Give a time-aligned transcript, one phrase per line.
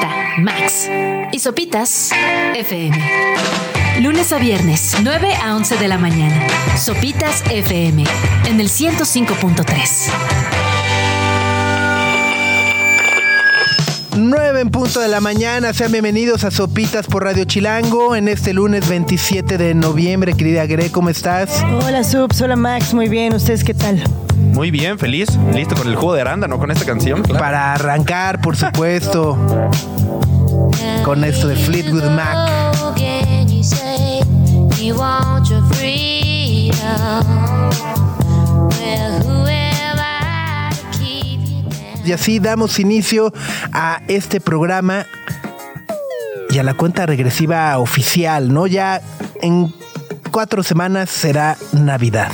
[0.00, 0.08] Z,
[0.38, 0.90] Max.
[1.32, 2.10] Y Sopitas
[2.54, 2.96] FM.
[4.00, 6.46] Lunes a viernes, 9 a 11 de la mañana.
[6.76, 8.04] Sopitas FM
[8.46, 10.10] en el 105.3.
[14.16, 18.52] 9 en punto de la mañana, sean bienvenidos a Sopitas por Radio Chilango en este
[18.52, 20.34] lunes 27 de noviembre.
[20.34, 21.62] Querida Gre, ¿cómo estás?
[21.84, 24.02] Hola Subs, hola Max, muy bien, ¿ustedes qué tal?
[24.54, 27.24] Muy bien, feliz, listo con el jugo de arándano, con esta canción.
[27.24, 29.36] Para arrancar, por supuesto,
[31.04, 32.72] con esto de Fleetwood Mac.
[42.04, 43.32] Y así damos inicio
[43.72, 45.04] a este programa
[46.50, 48.68] y a la cuenta regresiva oficial, ¿no?
[48.68, 49.00] Ya
[49.42, 49.74] en
[50.30, 52.30] cuatro semanas será Navidad.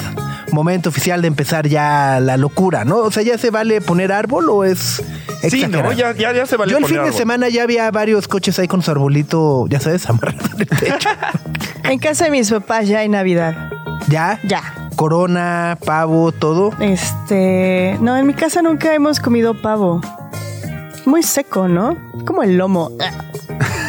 [0.52, 2.98] Momento oficial de empezar ya la locura, ¿no?
[2.98, 5.02] O sea, ¿ya se vale poner árbol o es
[5.48, 7.90] Sí, no, ya, ya, ya se vale Yo el poner fin de semana ya había
[7.90, 11.08] varios coches ahí con su arbolito, ya sabes, amarrado en el techo.
[11.84, 13.70] En casa de mis papás ya hay Navidad.
[14.08, 14.38] ¿Ya?
[14.44, 14.88] Ya.
[14.96, 16.72] Corona, pavo, todo.
[16.80, 20.00] Este, no, en mi casa nunca hemos comido pavo.
[21.06, 21.96] Muy seco, ¿no?
[22.26, 22.90] Como el lomo.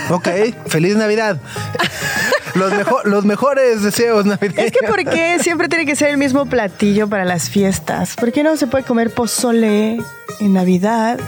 [0.09, 0.27] Ok,
[0.67, 1.39] feliz Navidad.
[2.61, 4.65] Los, mejo- los mejores deseos navideños.
[4.65, 8.15] Es que ¿por qué siempre tiene que ser el mismo platillo para las fiestas?
[8.15, 9.97] ¿Por qué no se puede comer pozole
[10.39, 11.19] en Navidad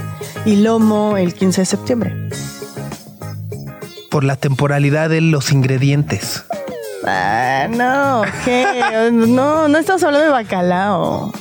[0.45, 2.29] y lomo el 15 de septiembre?
[4.09, 6.43] Por la temporalidad de los ingredientes.
[7.05, 9.09] Ah, no, ¿qué?
[9.11, 11.33] No, no estamos hablando de bacalao.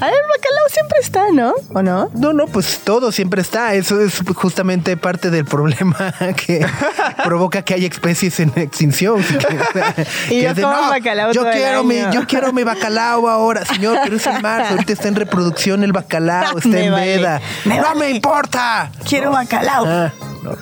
[0.00, 1.54] A ver, el bacalao siempre está, ¿no?
[1.72, 2.10] ¿O no?
[2.14, 3.74] No, no, pues todo siempre está.
[3.74, 6.12] Eso es justamente parte del problema
[6.46, 6.66] que
[7.24, 9.22] provoca que haya especies en extinción.
[9.72, 12.12] Que- Y que yo es de, como "No, bacalao yo todo el quiero mi, año".
[12.12, 15.92] yo quiero mi bacalao ahora, señor, pero es en marzo, ahorita está en reproducción el
[15.92, 17.40] bacalao, está Me en vale, veda.
[17.64, 18.00] me no vale.
[18.00, 18.90] me importa.
[19.08, 19.84] Quiero bacalao.
[19.86, 20.56] Ah, no.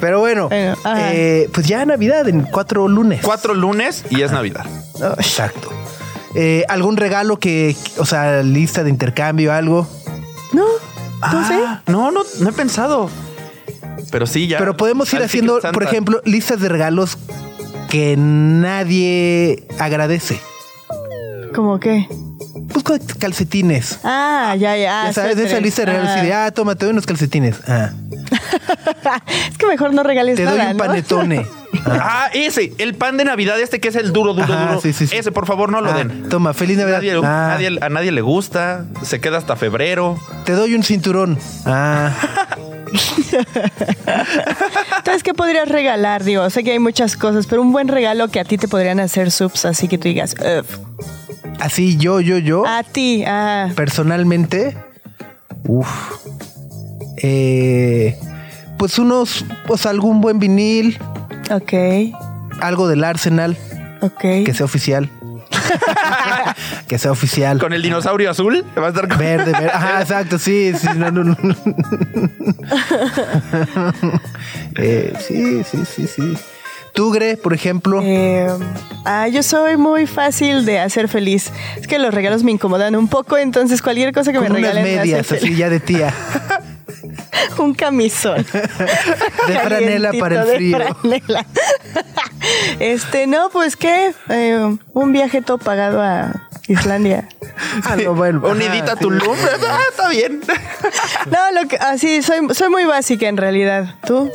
[0.00, 3.20] Pero bueno, eh, pues ya Navidad en cuatro lunes.
[3.22, 4.66] Cuatro lunes y es Navidad.
[5.18, 5.70] Exacto.
[6.38, 9.88] Eh, ¿Algún regalo que, o sea, lista de intercambio, algo?
[10.52, 10.66] No,
[11.32, 11.54] no sé.
[11.54, 13.08] Ah, no, no, no he pensado.
[14.10, 14.58] Pero sí, ya.
[14.58, 17.16] Pero podemos ir haciendo, por ejemplo, listas de regalos
[17.88, 20.38] que nadie agradece.
[21.54, 22.06] ¿Cómo qué?
[22.70, 24.00] Pues con calcetines.
[24.04, 25.04] Ah, ya, ya.
[25.06, 26.10] ya sabes, de esa lista de regalos.
[26.10, 26.14] Ah.
[26.16, 27.56] así de, ah, toma, te doy unos calcetines.
[27.66, 27.92] Ah,
[29.50, 30.84] es que mejor no regales te nada, doy un ¿no?
[30.84, 31.46] panetone.
[31.88, 34.80] Ah, ese, el pan de Navidad, este que es el duro, duro, Ajá, duro.
[34.80, 35.14] sí, sí, sí.
[35.16, 36.28] Ese, por favor, no lo Ah, den.
[36.28, 36.98] Toma, feliz Navidad.
[37.02, 40.18] Nadie- Ah, nadie- a nadie le gusta, se queda hasta febrero.
[40.44, 41.38] Te doy un cinturón.
[41.66, 42.12] Ah,
[44.98, 46.24] Entonces, ¿qué podrías regalar?
[46.24, 49.00] Digo, sé que hay muchas cosas, pero un buen regalo que a ti te podrían
[49.00, 50.78] hacer subs, así que tú digas, "Uf".
[51.60, 52.66] así yo, yo, yo.
[52.66, 54.76] a ti, ah, personalmente,
[55.68, 55.88] uff,
[57.18, 58.18] eh,
[58.78, 60.98] pues unos, pues algún buen vinil,
[61.50, 61.72] ok,
[62.60, 63.56] algo del Arsenal,
[64.00, 64.20] ok.
[64.20, 65.10] que sea oficial.
[66.88, 67.58] que sea oficial.
[67.58, 69.70] Con el dinosaurio azul, va a estar con- Verde, verde.
[69.72, 71.36] Ajá, exacto, sí, sí, no, no, no.
[74.78, 76.34] Eh, sí, sí, sí, sí.
[76.92, 78.00] Tugre, por ejemplo.
[78.02, 78.46] Eh,
[79.04, 81.50] ah, yo soy muy fácil de hacer feliz.
[81.80, 84.74] Es que los regalos me incomodan un poco, entonces cualquier cosa que con me unas
[84.74, 85.58] regalen me hace medias, así feliz.
[85.58, 86.14] ya de tía.
[87.58, 88.44] un camisón.
[89.48, 90.78] De franela para el de frío.
[90.78, 91.46] franela.
[92.80, 97.28] este, no, pues qué, Eh, un viaje todo pagado a Islandia.
[97.84, 98.40] Ah, no, bueno.
[98.44, 99.00] Un ajá, nidita sí.
[99.00, 99.36] Tulum.
[99.68, 100.40] Ah, está bien.
[101.30, 103.94] No, lo que, así, soy, soy muy básica en realidad.
[104.06, 104.30] ¿Tú?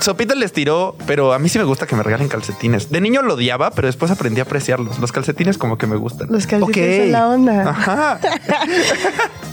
[0.00, 2.90] Sopita les tiró, pero a mí sí me gusta que me regalen calcetines.
[2.90, 4.98] De niño lo odiaba, pero después aprendí a apreciarlos.
[4.98, 6.28] Los calcetines como que me gustan.
[6.30, 7.02] Los calcetines Ok.
[7.04, 7.70] son la onda.
[7.70, 8.18] Ajá.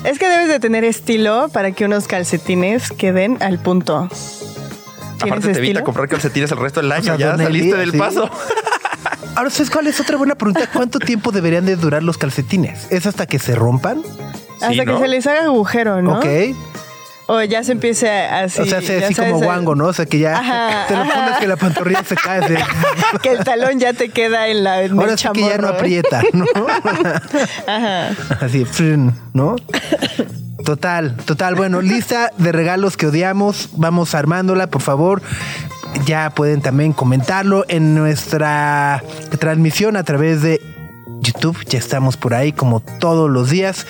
[0.04, 4.08] Es que debes de tener estilo para que unos calcetines queden al punto.
[4.10, 7.04] ¿Tienes Aparte te evita comprar calcetines el resto del año.
[7.04, 7.98] sea, ya saliste del sí.
[7.98, 8.30] paso.
[9.36, 10.70] Ahora, ¿sabes cuál es otra buena pregunta?
[10.74, 12.88] ¿Cuánto tiempo deberían de durar los calcetines?
[12.90, 14.02] ¿Es hasta que se rompan?
[14.62, 16.18] Hasta que se les haga agujero, ¿no?
[16.20, 16.26] Ok.
[17.32, 18.60] O ya se empiece a- así.
[18.60, 19.86] o sea, ya así sabes, como guango, ¿no?
[19.86, 21.14] O sea, que ya Ajá, te lo ajá.
[21.14, 22.42] pones que la pantorrilla se cae.
[23.22, 25.68] que el talón ya te queda en la en el Ahora sí que ya no
[25.68, 25.72] ¿eh?
[25.76, 26.46] aprieta, ¿no?
[27.68, 28.10] Ajá.
[28.42, 28.66] Así,
[29.34, 29.56] ¿no?
[30.66, 31.54] Total, total.
[31.54, 33.70] Bueno, lista de regalos que odiamos.
[33.74, 35.22] Vamos armándola, por favor.
[36.06, 39.04] Ya pueden también comentarlo en nuestra
[39.38, 40.60] transmisión a través de
[41.22, 41.58] YouTube.
[41.68, 43.86] Ya estamos por ahí como todos los días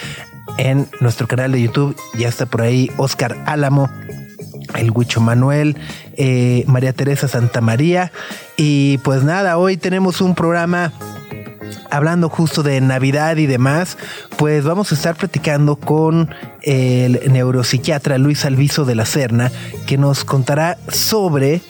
[0.59, 1.95] en nuestro canal de YouTube.
[2.17, 3.89] Ya está por ahí Oscar Álamo,
[4.75, 5.77] el Huicho Manuel,
[6.17, 8.11] eh, María Teresa Santa María.
[8.57, 10.91] Y pues nada, hoy tenemos un programa
[11.89, 13.97] hablando justo de Navidad y demás,
[14.37, 16.29] pues vamos a estar platicando con
[16.61, 19.51] el neuropsiquiatra Luis Alviso de la Serna,
[19.87, 21.61] que nos contará sobre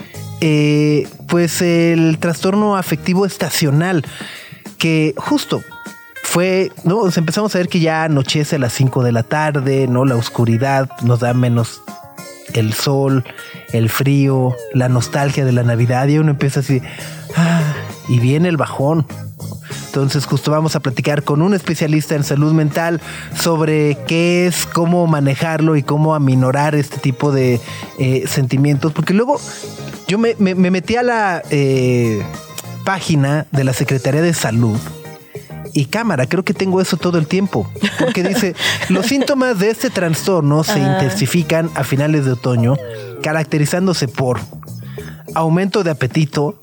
[0.41, 4.05] eh, pues el trastorno afectivo estacional,
[4.77, 5.61] que justo
[6.29, 7.07] fue, ¿no?
[7.07, 10.05] empezamos a ver que ya anochece a las 5 de la tarde, ¿no?
[10.05, 11.81] La oscuridad nos da menos
[12.53, 13.23] el sol,
[13.73, 16.83] el frío, la nostalgia de la Navidad y uno empieza así,
[17.35, 17.73] ah,
[18.07, 19.07] y viene el bajón.
[19.87, 23.01] Entonces justo vamos a platicar con un especialista en salud mental
[23.35, 27.59] sobre qué es, cómo manejarlo y cómo aminorar este tipo de
[27.97, 28.93] eh, sentimientos.
[28.93, 29.41] Porque luego
[30.07, 32.21] yo me, metí a la eh,
[32.85, 34.77] página de la Secretaría de Salud
[35.73, 36.25] y cámara.
[36.25, 37.69] Creo que tengo eso todo el tiempo.
[37.99, 38.55] Porque dice,
[38.89, 42.75] los síntomas de este trastorno se intensifican a finales de otoño,
[43.21, 44.39] caracterizándose por
[45.35, 46.59] aumento de apetito,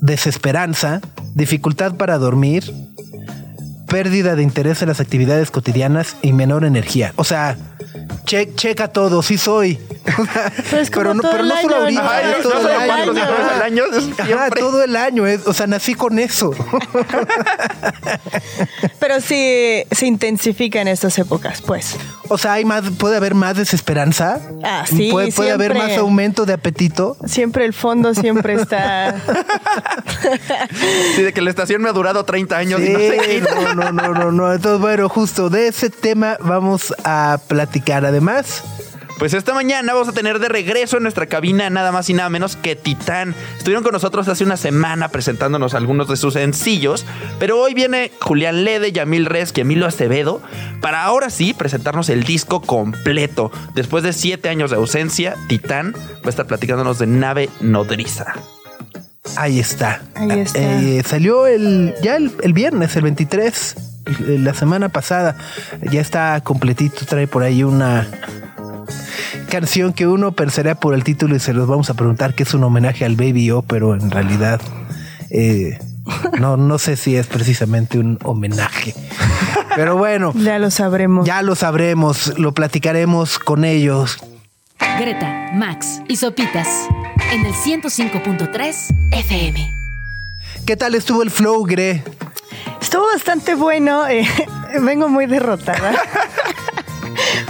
[0.00, 1.00] desesperanza,
[1.34, 2.72] dificultad para dormir,
[3.88, 7.12] pérdida de interés en las actividades cotidianas y menor energía.
[7.16, 7.56] O sea,
[8.28, 9.78] checa todo, sí soy.
[10.92, 13.84] pero, no, pero no solo ahorita, todo, el año.
[14.56, 15.24] todo el año.
[15.46, 16.52] o sea, nací con eso.
[19.00, 21.96] pero sí se intensifica en estas épocas, pues.
[22.28, 24.40] O sea, hay más, puede haber más desesperanza.
[24.62, 25.10] Ah, sí.
[25.10, 27.16] Puede, puede haber más aumento de apetito.
[27.26, 29.14] Siempre el fondo siempre está.
[31.16, 33.42] sí, de que la estación me ha durado 30 años y no sé
[33.74, 34.52] No, no, no, no, no.
[34.52, 38.04] Entonces, bueno, justo de ese tema vamos a platicar.
[38.04, 38.62] Además,
[39.18, 42.28] pues esta mañana vamos a tener de regreso en nuestra cabina nada más y nada
[42.28, 43.34] menos que Titán.
[43.56, 47.04] Estuvieron con nosotros hace una semana presentándonos algunos de sus sencillos,
[47.38, 50.40] pero hoy viene Julián Lede, Yamil Res y Emilio Acevedo
[50.80, 53.50] para ahora sí presentarnos el disco completo.
[53.74, 58.34] Después de siete años de ausencia, Titán va a estar platicándonos de Nave Nodriza.
[59.36, 60.02] Ahí está.
[60.14, 60.58] Ahí está.
[60.58, 63.74] Eh, salió el, ya el, el viernes, el 23
[64.20, 65.36] la semana pasada.
[65.90, 68.06] Ya está completito, trae por ahí una
[69.48, 72.54] canción que uno pensaría por el título y se los vamos a preguntar que es
[72.54, 74.60] un homenaje al Baby O, pero en realidad
[75.30, 75.78] eh,
[76.38, 78.94] no, no sé si es precisamente un homenaje.
[79.74, 80.32] Pero bueno.
[80.48, 81.26] Ya lo sabremos.
[81.26, 84.18] Ya lo sabremos, lo platicaremos con ellos.
[84.98, 86.68] Greta, Max y Sopitas
[87.32, 89.70] en el 105.3 FM.
[90.66, 92.02] ¿Qué tal estuvo el flow, Gre?
[92.80, 94.06] Estuvo bastante bueno.
[94.06, 94.26] Eh,
[94.82, 95.92] vengo muy derrotada.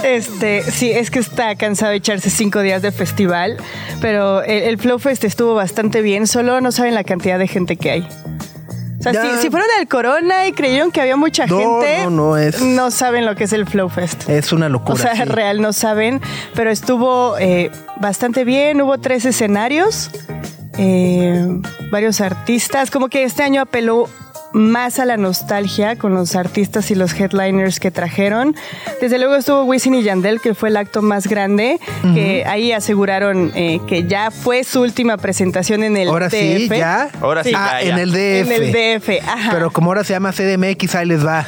[0.02, 3.56] Este, sí, es que está cansado de echarse cinco días de festival,
[4.00, 7.90] pero el, Flow Fest estuvo bastante bien, solo no saben la cantidad de gente que
[7.90, 8.08] hay.
[8.98, 12.60] O sea, si, fueron al Corona y creyeron que había mucha gente, no, no, es,
[12.60, 14.28] no saben lo que es el Flow Fest.
[14.28, 14.94] Es una locura.
[14.94, 16.20] O sea, real no saben,
[16.54, 17.70] pero estuvo eh,
[18.00, 20.10] bastante bien, hubo tres escenarios,
[20.78, 21.60] eh,
[21.92, 24.08] varios artistas, como que este año apeló
[24.58, 28.54] más a la nostalgia con los artistas y los headliners que trajeron.
[29.00, 31.78] Desde luego estuvo Wisin y Yandel, que fue el acto más grande,
[32.14, 37.10] que ahí aseguraron eh, que ya fue su última presentación en el ahora Sí, ¿ya?
[37.20, 38.50] Ahora sí, ah, en el DF.
[38.50, 39.50] En el DF, ajá.
[39.52, 41.46] Pero como ahora se llama CDMX, ahí les va.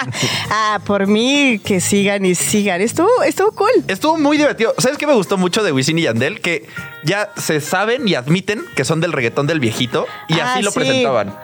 [0.50, 2.80] ah, por mí, que sigan y sigan.
[2.80, 3.70] Estuvo, estuvo cool.
[3.88, 4.74] Estuvo muy divertido.
[4.78, 6.40] ¿Sabes qué me gustó mucho de Wisin y Yandel?
[6.40, 6.66] Que
[7.02, 10.72] ya se saben y admiten que son del reggaetón del viejito y así ah, lo
[10.72, 11.34] presentaban.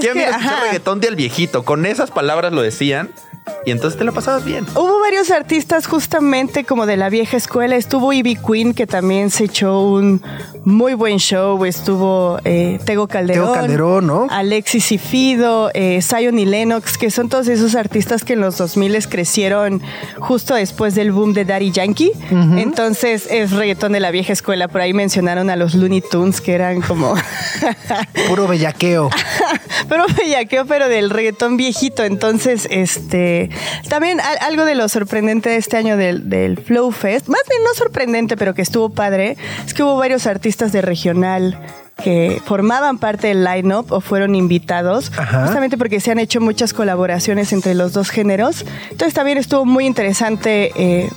[0.00, 1.64] ¿Quién viene a reggaetón del viejito?
[1.64, 3.10] Con esas palabras lo decían.
[3.64, 4.66] Y entonces te lo pasabas bien.
[4.74, 7.76] Hubo varios artistas justamente como de la vieja escuela.
[7.76, 10.22] Estuvo Ivy Queen, que también se echó un
[10.64, 11.62] muy buen show.
[11.64, 13.44] Estuvo eh, Tego Calderón.
[13.44, 14.26] Tego Calderón, ¿no?
[14.30, 18.56] Alexis y Fido, eh, Zion y Lennox, que son todos esos artistas que en los
[18.56, 19.82] 2000 crecieron
[20.18, 22.12] justo después del boom de Daddy Yankee.
[22.30, 24.68] Entonces es reggaetón de la vieja escuela.
[24.68, 27.14] Por ahí mencionaron a los Looney Tunes, que eran como...
[28.28, 29.10] Puro bellaqueo.
[29.88, 32.04] Puro bellaqueo, pero del reggaetón viejito.
[32.04, 33.29] Entonces, este
[33.88, 38.36] también algo de lo sorprendente de este año del, Flow Fest, más bien no sorprendente,
[38.36, 41.58] pero que estuvo padre, es que hubo varios artistas de regional
[42.02, 47.52] que formaban parte del line-up o fueron invitados, justamente porque se han hecho muchas colaboraciones
[47.52, 48.64] entre los dos géneros.
[48.90, 51.10] Entonces también estuvo muy interesante eh,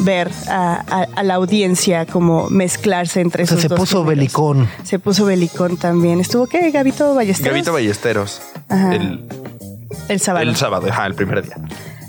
[0.00, 4.68] ver a, la audiencia como mezclarse entre esos se puso belicón.
[4.84, 6.20] Se puso belicón también.
[6.20, 6.70] ¿Estuvo qué?
[6.70, 7.52] Gabito Ballesteros.
[7.52, 8.40] Gabito Ballesteros.
[8.70, 9.24] El
[10.08, 10.42] el sábado.
[10.48, 11.56] El sábado, ajá, el primer día.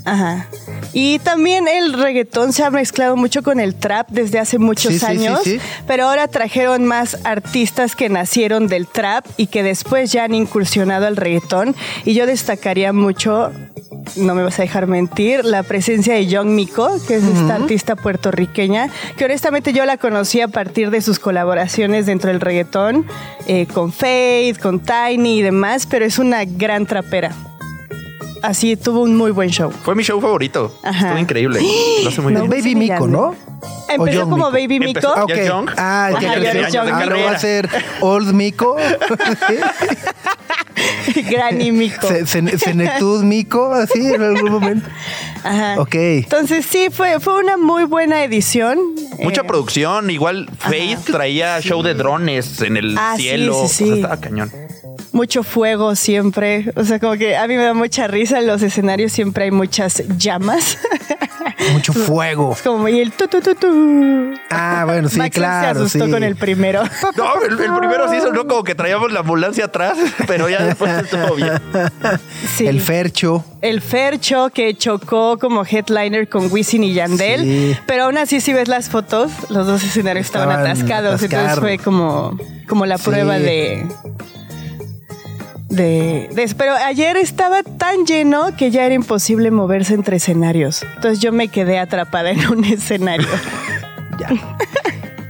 [0.06, 0.48] Ajá.
[0.94, 5.00] Y también el reggaetón se ha mezclado mucho con el trap desde hace muchos Sí,
[5.00, 5.60] sí, sí, años, sí.
[5.86, 11.08] pero ahora trajeron más artistas que nacieron del trap y que después ya han incursionado
[11.08, 11.76] al reggaetón.
[12.06, 13.52] Y yo destacaría mucho,
[14.16, 17.98] no me vas a dejar mentir, la presencia de Young Miko, que es esta artista
[17.98, 23.06] puertorriqueña, que honestamente yo la conocí a partir de sus colaboraciones dentro del reggaetón,
[23.46, 27.36] eh, con Faith, con Tiny y demás, pero es una gran trapera.
[28.42, 29.72] Así tuvo un muy buen show.
[29.84, 30.72] Fue mi show favorito.
[30.84, 31.00] Ajá.
[31.08, 31.60] Estuvo increíble.
[32.04, 32.52] Lo hace muy No, bien.
[32.52, 33.36] Baby Mico, ¿no?
[33.90, 34.52] Empezó como.
[34.52, 35.00] Baby Miko.
[35.00, 35.40] Empezó- Ah, Ya ok.
[35.40, 35.70] es Young.
[35.78, 36.82] Ah, ya creció.
[36.82, 37.70] Ah, va a ser
[38.02, 38.76] Old Mico.
[41.30, 41.90] Granny
[42.26, 44.88] se- Senectud Mico, así en algún momento.
[45.48, 45.82] Ajá.
[45.82, 45.96] Ok.
[45.96, 48.78] Entonces sí, fue, fue una muy buena edición.
[49.20, 50.10] Mucha Eh, producción.
[50.10, 53.54] Igual Faith traía show de drones en el Ah, sí, cielo.
[53.54, 53.94] sí, O sea, sí.
[54.02, 54.52] estaba cañón.
[55.14, 56.72] mucho fuego siempre.
[56.76, 58.40] O sea, como que a mí me da mucha risa.
[58.40, 60.78] En los escenarios siempre hay muchas llamas.
[61.74, 62.54] Mucho fuego.
[62.54, 64.34] Es como y el tu tu tu tu.
[64.50, 65.80] Ah, bueno, sí, Max claro.
[65.80, 66.12] se asustó sí.
[66.12, 66.84] con el primero.
[67.18, 70.92] No, el, el primero sí sonó como que traíamos la ambulancia atrás, pero ya después
[71.04, 71.54] estuvo bien.
[72.56, 72.68] Sí.
[72.68, 73.44] El Fercho.
[73.62, 77.42] El Fercho que chocó como headliner con Wisin y Yandel.
[77.42, 77.78] Sí.
[77.88, 81.14] Pero aún así, si ves las fotos, los dos escenarios estaban, Estaban atascados.
[81.24, 81.60] Entonces atascados.
[81.60, 82.38] fue como,
[82.68, 83.04] como la Sí.
[83.06, 83.86] prueba de,
[85.70, 90.84] de, Pero ayer estaba tan lleno que ya era imposible moverse entre escenarios.
[90.96, 93.28] Entonces yo me quedé atrapada en un escenario.
[94.20, 94.30] Ya.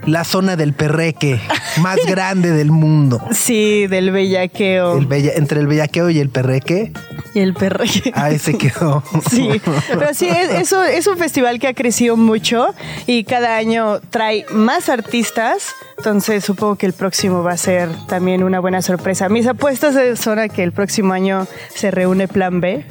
[0.07, 1.39] La zona del perreque
[1.81, 3.21] más grande del mundo.
[3.31, 6.93] Sí, del bellaqueo El bella, entre el bellaqueo y el perreque,
[7.33, 8.11] y el perreque.
[8.15, 9.03] ahí se quedó.
[9.29, 12.73] Sí, pero sí, es, eso es un festival que ha crecido mucho
[13.05, 18.43] y cada año trae más artistas, entonces supongo que el próximo va a ser también
[18.43, 19.27] una buena sorpresa.
[19.27, 22.85] Mis apuestas son a que el próximo año se reúne Plan B.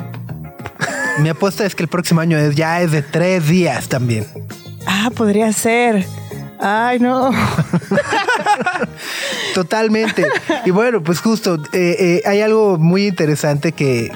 [1.20, 4.26] Mi apuesta es que el próximo año es, ya es de tres días también.
[4.86, 6.04] Ah, podría ser.
[6.58, 7.30] Ay, no.
[9.54, 10.26] Totalmente.
[10.64, 14.10] Y bueno, pues justo, eh, eh, hay algo muy interesante que,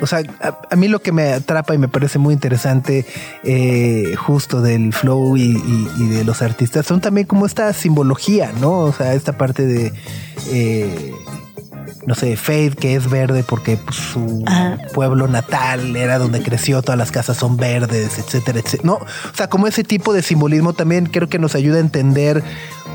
[0.00, 0.22] o sea,
[0.70, 3.06] a, mí lo que me atrapa y me parece muy interesante
[3.44, 5.54] eh, justo del flow y,
[6.08, 8.80] de los artistas son también como esta simbología, ¿no?
[8.80, 9.92] O sea, esta parte de...
[12.06, 14.78] no sé, Faith, que es verde porque pues, su Ajá.
[14.94, 18.86] pueblo natal era donde creció, todas las casas son verdes, etcétera, etcétera.
[18.86, 22.44] No, o sea, como ese tipo de simbolismo también creo que nos ayuda a entender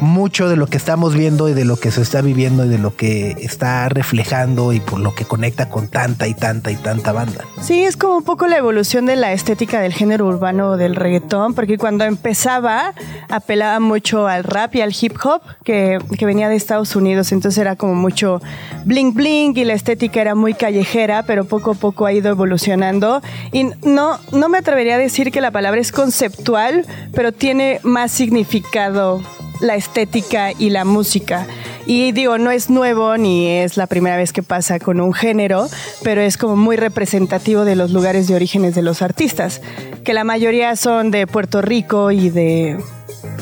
[0.02, 2.80] mucho de lo que estamos viendo y de lo que se está viviendo y de
[2.80, 7.12] lo que está reflejando y por lo que conecta con tanta y tanta y tanta
[7.12, 7.46] banda.
[7.62, 11.54] Sí, es como un poco la evolución de la estética del género urbano del reggaetón,
[11.54, 12.94] porque cuando empezaba
[13.30, 17.60] apelaba mucho al rap y al hip hop que, que venía de Estados Unidos, entonces
[17.60, 18.42] era como mucho
[18.86, 23.22] bling bling y la estética era muy callejera, pero poco a poco ha ido evolucionando
[23.52, 28.12] y no, no me atrevería a decir que la palabra es conceptual, pero tiene más
[28.12, 29.22] significado
[29.62, 31.48] la estética y la música.
[31.86, 35.68] Y digo, no es nuevo ni es la primera vez que pasa con un género,
[36.04, 39.62] pero es como muy representativo de los lugares de orígenes de los artistas,
[40.04, 42.78] que la mayoría son de Puerto Rico y de,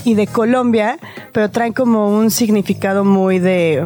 [0.04, 0.98] y de Colombia,
[1.32, 3.86] pero traen como un significado muy de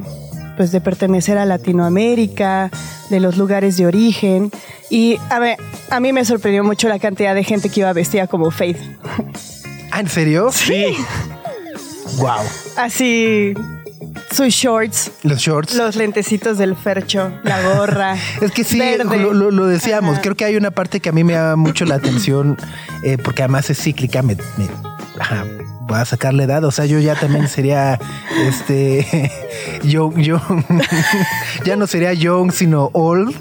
[0.55, 2.69] pues de pertenecer a Latinoamérica,
[3.09, 4.51] de los lugares de origen.
[4.89, 5.57] Y a, ver,
[5.89, 8.77] a mí me sorprendió mucho la cantidad de gente que iba vestida como Faith.
[9.91, 10.51] Ah, ¿en serio?
[10.51, 10.95] Sí.
[12.17, 12.41] Wow.
[12.77, 13.53] Así,
[14.31, 15.75] sus shorts, Los shorts.
[15.75, 18.15] los lentecitos del fercho, la gorra.
[18.41, 20.13] Es que sí, lo, lo- lo decíamos.
[20.13, 20.21] Ajá.
[20.21, 22.57] Creo que hay una parte que a mí me llama mucho la atención,
[23.03, 24.21] eh, porque además es cíclica.
[24.21, 24.67] Me, me-
[25.19, 25.45] ajá,
[25.81, 26.63] voy a sacarle edad.
[26.63, 27.99] O sea, yo ya también sería
[28.47, 29.31] este.
[29.83, 30.39] Yo, yo
[31.65, 33.35] ya no sería young, sino old.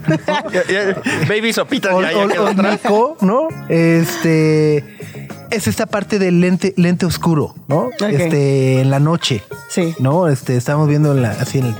[1.29, 2.62] Baby Sopitas Old, ya, ya old- old.
[2.73, 3.47] Nico, ¿no?
[3.69, 4.85] Este.
[5.52, 7.90] Es esta parte del lente, lente oscuro, ¿no?
[8.09, 9.42] Este, en la noche.
[9.68, 9.94] Sí.
[9.99, 10.28] ¿no?
[10.28, 11.75] Este, estamos viendo en la, así en el,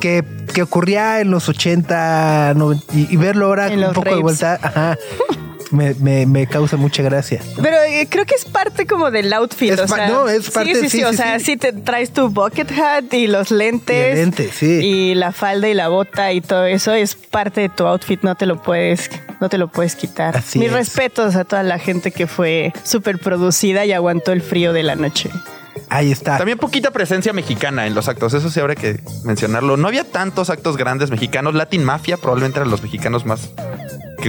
[0.00, 4.14] que, que ocurría en los 80 90, y, y verlo ahora En con un poco
[4.14, 4.98] de vuelta, ajá,
[5.70, 7.40] me, me, me causa mucha gracia.
[7.62, 9.72] Pero eh, creo que es parte como del outfit.
[9.72, 10.98] Es o sea, no, es parte- Sí, sí, sí.
[10.98, 11.44] sí, o sí, sea, sí.
[11.44, 13.96] sí te traes tu bucket hat y los lentes.
[13.96, 14.66] Y el lente, sí.
[14.82, 18.22] Y la falda y la bota y todo eso es parte de tu outfit.
[18.22, 19.10] No te lo puedes,
[19.40, 20.36] no te lo puedes quitar.
[20.36, 20.74] Así Mis es.
[20.74, 24.94] respetos a toda la gente que fue súper producida y aguantó el frío de la
[24.94, 25.30] noche.
[25.90, 26.36] Ahí está.
[26.36, 29.76] También poquita presencia mexicana en los actos, eso sí habrá que mencionarlo.
[29.76, 31.54] No había tantos actos grandes mexicanos.
[31.54, 33.48] Latin Mafia probablemente eran los mexicanos más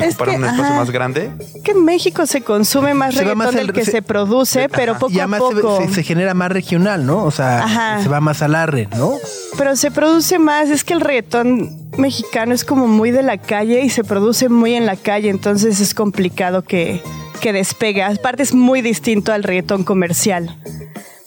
[0.01, 0.75] que Es ocuparan que, un espacio ajá.
[0.79, 1.32] más grande.
[1.63, 4.91] Que en México se consume más Se reggaetón más del que se- se, produce, pero
[4.94, 5.00] Ajá.
[5.00, 5.82] poco y a además se- poco.
[5.82, 7.24] se, se genera más regional, ¿no?
[7.24, 8.03] O sea, Ajá.
[8.03, 9.13] se va más al arre, ¿no?
[9.58, 13.82] Pero se produce más, es que el reggaetón mexicano es como muy de la calle
[13.84, 17.01] y se produce muy en la calle, entonces es complicado que,
[17.41, 18.03] que despegue.
[18.03, 20.56] Aparte es muy distinto al reggaetón comercial.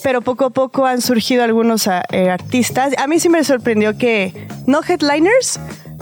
[0.02, 2.92] Pero poco a poco han surgido algunos ah, eh, artistas.
[2.98, 5.60] A mí sí me sorprendió que, no headliners,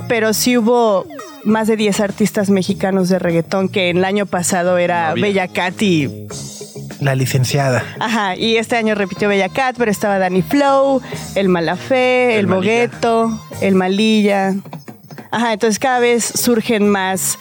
[0.08, 1.06] pero sí hubo
[1.44, 5.14] más de 10 artistas mexicanos de reggaetón que el año pasado era.
[5.14, 6.26] Bella Cat y
[7.00, 7.84] La licenciada.
[7.98, 11.00] Ajá, y este año repitió Bella Cat, pero estaba Danny Flow,
[11.34, 12.46] el Malafé, El el.
[12.46, 14.54] Bogueto, el Malilla.
[15.30, 17.38] Ajá, entonces cada vez surgen más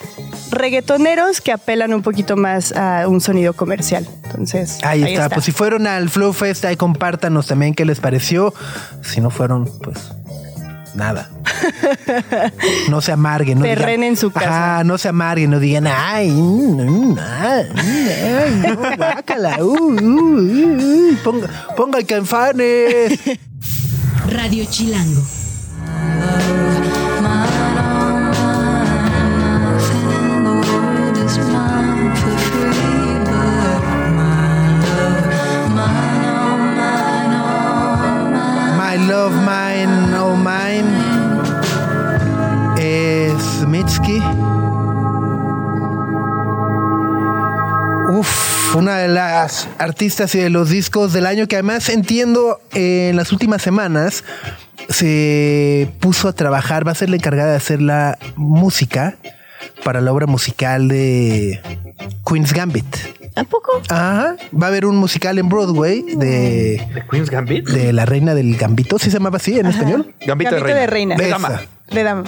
[0.52, 4.08] reggaetoneros que apelan un poquito más a un sonido comercial.
[4.26, 5.30] Entonces, Ahí, está.
[5.30, 8.54] Pues si fueron al Flow Fest, ahí compártanos también qué les pareció.
[9.02, 9.98] Si no fueron, pues
[10.96, 11.30] nada.
[12.90, 13.60] No se amarguen.
[13.60, 14.76] No Perren digan- en su casa.
[14.76, 21.12] Ajá, no se amarguen, no digan, ay, mm, ay, ay, no, guácala, uh, uh, uh,
[21.12, 23.20] uh, ponga, ponga el canfanes.
[24.30, 25.22] Radio Chilango.
[39.20, 40.90] Love, mine, oh mine.
[42.78, 44.22] Es Mitski.
[48.12, 53.10] Uf, una de las artistas y de los discos del año que además entiendo eh,
[53.10, 54.24] en las últimas semanas
[54.88, 59.18] se puso a trabajar, va a ser la encargada de hacer la música
[59.84, 61.60] para la obra musical de
[62.26, 63.19] Queen's Gambit.
[63.36, 63.82] ¿A poco?
[63.90, 67.68] Ajá, va a haber un musical en Broadway de, ¿De Queen's Gambit?
[67.70, 70.14] de la reina del Gambito, ¿sí se llamaba así en español?
[70.26, 71.16] Gambito, Gambito de reina.
[71.16, 71.32] De Esa.
[71.34, 71.62] dama.
[71.92, 72.24] De dama.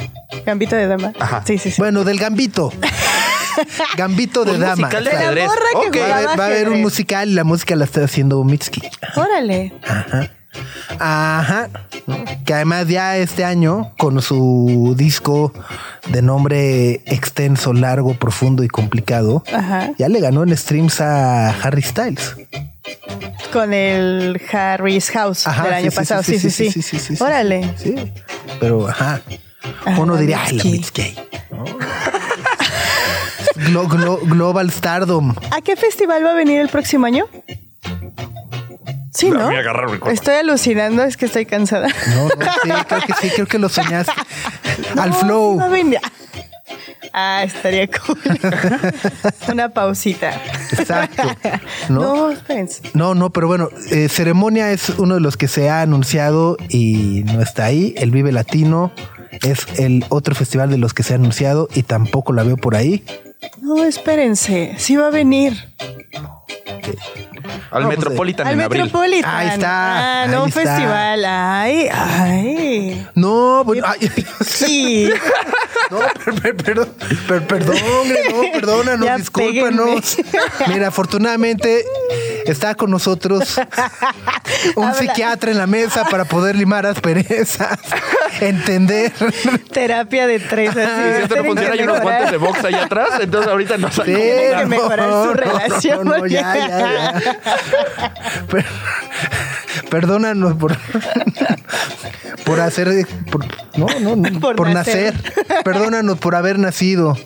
[0.46, 1.14] Gambito de dama.
[1.20, 1.44] Ajá.
[1.46, 1.82] Sí, sí, sí.
[1.82, 2.72] Bueno, del Gambito.
[3.98, 4.76] Gambito de Un dama.
[4.76, 5.46] musical de ajedrez.
[5.48, 6.10] morra que Ok.
[6.10, 8.82] Va a haber, va a haber un musical y la música la está haciendo Mitski.
[9.16, 9.74] Órale.
[9.86, 10.30] Ajá.
[11.00, 11.70] Ajá.
[12.46, 15.54] Que además ya este año, con su disco
[16.10, 19.92] de nombre extenso, largo, profundo y complicado, Ajá.
[19.98, 22.36] ya le ganó en streams a Harry Styles.
[23.54, 26.24] Con el Harry's House Ajá, del sí, año sí, pasado.
[26.24, 27.24] sí, Sí sí, sí.
[27.24, 27.74] Órale.
[27.78, 27.96] Sí.
[28.60, 29.22] Pero, ajá.
[29.86, 30.64] Ajá, Uno diría, ay, la
[33.84, 35.34] glo- Global Stardom.
[35.52, 37.26] ¿A qué festival va a venir el próximo año?
[39.14, 39.50] Sí, ¿no?
[39.50, 40.14] mí agarraron el cuerpo.
[40.14, 41.88] Estoy alucinando, es que estoy cansada.
[42.16, 44.14] No, no, sí, creo que sí, creo que lo soñaste.
[44.98, 45.70] Al No, flow.
[45.70, 46.00] venir.
[47.14, 48.18] Ah, estaría cool.
[49.52, 50.32] Una pausita.
[50.72, 51.24] Exacto.
[51.90, 52.00] ¿No?
[52.00, 52.82] No, espérense.
[52.94, 57.24] No, no, pero bueno, eh, Ceremonia es uno de los que se ha anunciado y
[57.26, 57.94] no está ahí.
[57.98, 58.94] El Vive Latino
[59.42, 62.76] es el otro festival de los que se ha anunciado y tampoco la veo por
[62.76, 63.04] ahí.
[63.60, 64.76] No, espérense.
[64.78, 65.74] Sí va a venir.
[67.72, 68.84] Al Vamos Metropolitan Al en abril.
[68.84, 69.34] Metropolitan.
[69.36, 70.62] Ahí está, Ah, no, ahí un está.
[70.62, 71.26] festival.
[71.26, 73.08] Ay, ay.
[73.16, 74.12] No, bueno, ay,
[74.46, 75.10] Sí.
[75.90, 76.90] no, per- per- perdón,
[77.28, 80.18] per- perdón, no, perdónanos, Ya discúlpanos.
[80.68, 81.86] Mira, afortunadamente
[82.46, 83.58] está con nosotros
[84.76, 85.00] un Habla.
[85.00, 87.80] psiquiatra en la mesa para poder limar asperezas,
[88.42, 89.14] entender.
[89.72, 90.72] Terapia de tres.
[90.72, 90.80] Así.
[90.82, 92.02] Si esto no Tienen funciona, que hay unos mejorar.
[92.20, 96.18] guantes de box ahí atrás, entonces ahorita no Sí, Tienen que mejorar su relación, No,
[96.18, 98.44] no, ya, ya, ya.
[98.48, 98.66] Per-
[99.90, 100.78] perdónanos por,
[102.46, 103.08] por hacer.
[103.32, 103.46] por-
[103.78, 105.14] no, no, no, por, Por nacer.
[105.16, 105.64] nacer.
[105.64, 107.18] Perdónanos por haber nacido.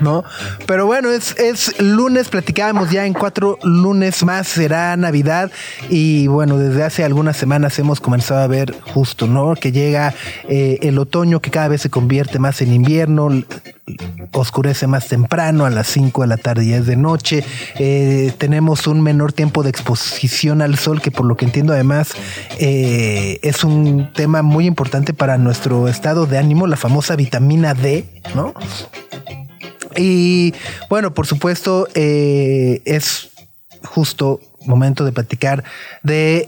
[0.00, 0.24] ¿No?
[0.66, 5.50] Pero bueno, es, es lunes, platicábamos ya en cuatro lunes más, será Navidad
[5.88, 9.54] y bueno, desde hace algunas semanas hemos comenzado a ver justo, ¿no?
[9.54, 10.14] Que llega
[10.48, 13.30] eh, el otoño que cada vez se convierte más en invierno,
[14.32, 17.44] oscurece más temprano, a las 5 de la tarde ya es de noche,
[17.78, 22.12] eh, tenemos un menor tiempo de exposición al sol que por lo que entiendo además
[22.58, 28.04] eh, es un tema muy importante para nuestro estado de ánimo, la famosa vitamina D,
[28.34, 28.54] ¿no?
[30.00, 30.54] Y
[30.88, 33.28] bueno, por supuesto, eh, es
[33.84, 35.64] justo momento de platicar
[36.02, 36.46] de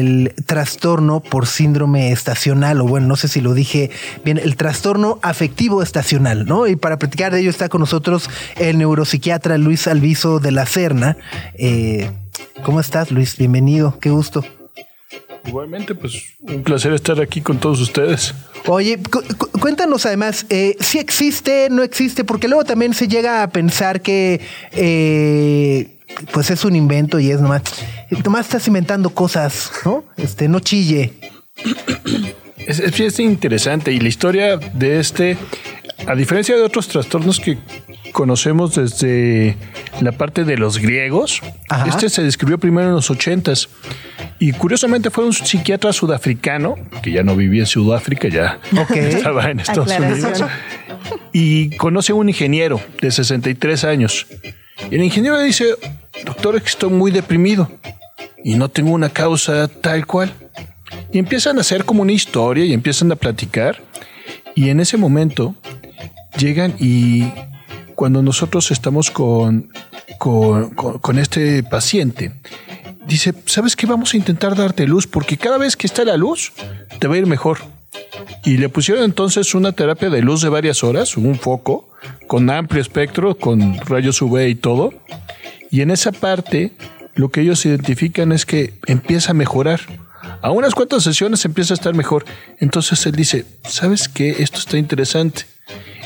[0.00, 3.90] el trastorno por síndrome estacional, o bueno, no sé si lo dije
[4.24, 6.66] bien, el trastorno afectivo estacional, ¿no?
[6.66, 11.16] Y para platicar de ello está con nosotros el neuropsiquiatra Luis Alviso de la Serna.
[11.54, 12.10] Eh,
[12.62, 13.36] ¿Cómo estás, Luis?
[13.36, 14.44] Bienvenido, qué gusto.
[15.50, 18.32] Igualmente, pues un placer estar aquí con todos ustedes.
[18.66, 23.42] Oye, cu- cu- cuéntanos además, eh, si existe, no existe, porque luego también se llega
[23.42, 24.40] a pensar que
[24.72, 25.98] eh,
[26.32, 27.62] pues es un invento y es nomás,
[28.24, 30.04] nomás estás inventando cosas, ¿no?
[30.16, 31.14] Este, no chille.
[32.58, 35.36] Es, es, es interesante y la historia de este
[36.06, 37.58] a diferencia de otros trastornos que
[38.12, 39.56] conocemos desde
[40.00, 41.88] la parte de los griegos, Ajá.
[41.88, 43.68] este se describió primero en los ochentas.
[44.38, 48.90] Y curiosamente fue un psiquiatra sudafricano, que ya no vivía en Sudáfrica, ya Ok.
[48.96, 50.30] estaba en Estados Aclaración.
[50.30, 50.50] Unidos.
[51.32, 54.26] Y conoce a un ingeniero de 63 años.
[54.90, 55.66] Y el ingeniero le dice,
[56.24, 57.70] doctor, es que estoy muy deprimido
[58.42, 60.32] y no tengo una causa tal cual.
[61.12, 63.82] Y empiezan a hacer como una historia y empiezan a platicar.
[64.54, 65.54] Y en ese momento
[66.38, 67.26] llegan y
[68.00, 69.68] cuando nosotros estamos con,
[70.18, 72.32] con, con- con este paciente,
[73.06, 73.84] dice, ¿sabes qué?
[73.86, 76.50] Vamos a intentar darte luz porque cada vez que está la luz,
[76.98, 77.58] te va a ir mejor.
[78.42, 81.90] Y le pusieron entonces una terapia de luz de varias horas, un foco,
[82.26, 84.94] con amplio espectro, con rayos UV y todo.
[85.70, 86.72] Y en esa parte,
[87.14, 89.80] lo que ellos identifican es que empieza a mejorar.
[90.40, 92.24] A unas cuantas sesiones empieza a estar mejor.
[92.60, 94.36] Entonces él dice, ¿sabes qué?
[94.38, 95.42] Esto está interesante.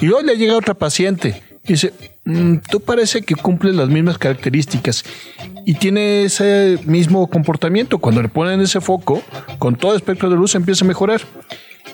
[0.00, 1.40] Y luego le llega otra paciente
[1.72, 1.92] dice,
[2.24, 5.04] "Mm, tú parece que cumples las mismas características
[5.64, 7.98] y tiene ese mismo comportamiento.
[7.98, 9.22] Cuando le ponen ese foco,
[9.58, 11.22] con todo espectro de luz empieza a mejorar.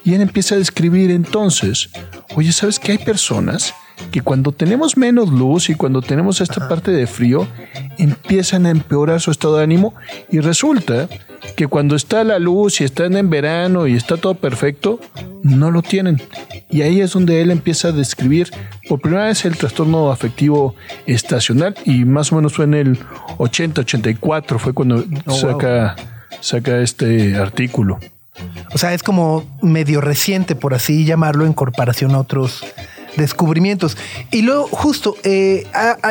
[0.05, 1.91] Y él empieza a describir entonces,
[2.35, 3.75] oye, ¿sabes que hay personas
[4.11, 7.47] que cuando tenemos menos luz y cuando tenemos esta parte de frío,
[7.99, 9.95] empiezan a empeorar su estado de ánimo
[10.31, 11.09] y resulta
[11.57, 15.01] que cuando está la luz y están en verano y está todo perfecto,
[15.43, 16.21] no lo tienen.
[16.71, 18.51] Y ahí es donde él empieza a describir
[18.89, 20.75] por primera vez el trastorno afectivo
[21.07, 22.99] estacional y más o menos fue en el
[23.39, 25.97] 80-84 fue cuando saca,
[26.41, 27.99] saca este artículo.
[28.73, 32.63] O sea, es como medio reciente, por así llamarlo, en comparación a otros
[33.17, 33.97] descubrimientos.
[34.31, 35.67] Y luego, justo, eh,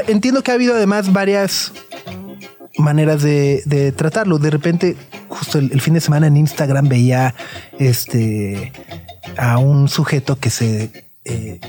[0.07, 1.73] entiendo que ha habido además varias
[2.77, 4.39] maneras de, tratarlo.
[4.39, 4.95] De repente,
[5.27, 7.35] justo el fin de semana en Instagram veía
[7.77, 8.71] este
[9.37, 11.59] a un sujeto que se eh,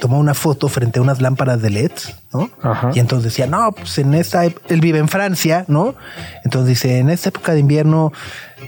[0.00, 1.92] tomó una foto frente a unas lámparas de LED,
[2.32, 2.50] ¿no?
[2.62, 2.90] Ajá.
[2.94, 5.94] Y entonces decía, no, pues en esta, él vive en Francia, ¿no?
[6.44, 8.12] Entonces dice, en esta época de invierno,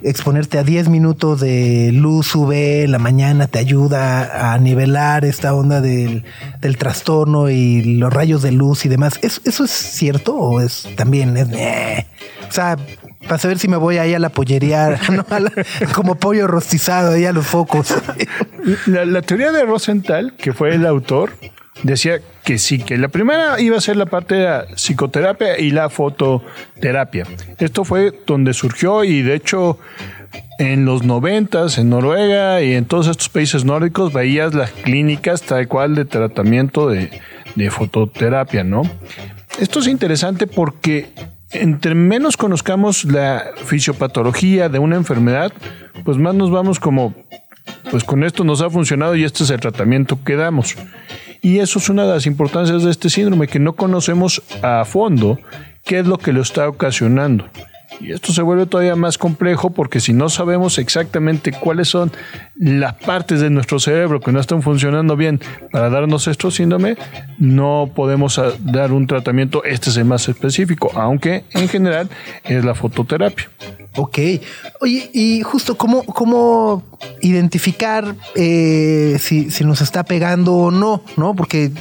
[0.02, 5.54] exponerte a 10 minutos de luz UV en la mañana te ayuda a nivelar esta
[5.54, 6.24] onda del,
[6.60, 9.18] del trastorno y los rayos de luz y demás.
[9.22, 11.36] ¿Eso, eso es cierto o es también?
[11.36, 12.06] Es, eh?
[12.48, 12.76] O sea,
[13.26, 15.24] para saber si me voy ahí a la pollería, ¿no?
[15.94, 17.94] Como pollo rostizado ahí a los focos.
[18.86, 21.30] La, la teoría de Rosenthal, que fue el autor,
[21.84, 25.70] decía que sí, que la primera iba a ser la parte de la psicoterapia y
[25.70, 27.26] la fototerapia.
[27.58, 29.78] Esto fue donde surgió y de hecho
[30.58, 35.68] en los noventas en Noruega y en todos estos países nórdicos veías las clínicas tal
[35.68, 37.20] cual de tratamiento de,
[37.54, 38.82] de fototerapia, ¿no?
[39.58, 41.08] Esto es interesante porque
[41.62, 45.52] entre menos conozcamos la fisiopatología de una enfermedad,
[46.04, 47.14] pues más nos vamos como
[47.90, 50.76] pues con esto nos ha funcionado y este es el tratamiento que damos.
[51.42, 55.38] Y eso es una de las importancias de este síndrome, que no conocemos a fondo
[55.84, 57.46] qué es lo que lo está ocasionando.
[58.00, 62.12] Y esto se vuelve todavía más complejo porque si no sabemos exactamente cuáles son
[62.54, 66.96] las partes de nuestro cerebro que no están funcionando bien para darnos este síndrome,
[67.38, 72.08] no podemos ah, dar un tratamiento, este es el más específico, aunque en general
[72.44, 73.48] es la fototerapia.
[73.96, 74.18] Ok.
[74.80, 76.82] Oye, y justo cómo, cómo
[77.22, 81.34] identificar eh, si, si nos está pegando o no, ¿no?
[81.34, 81.72] Porque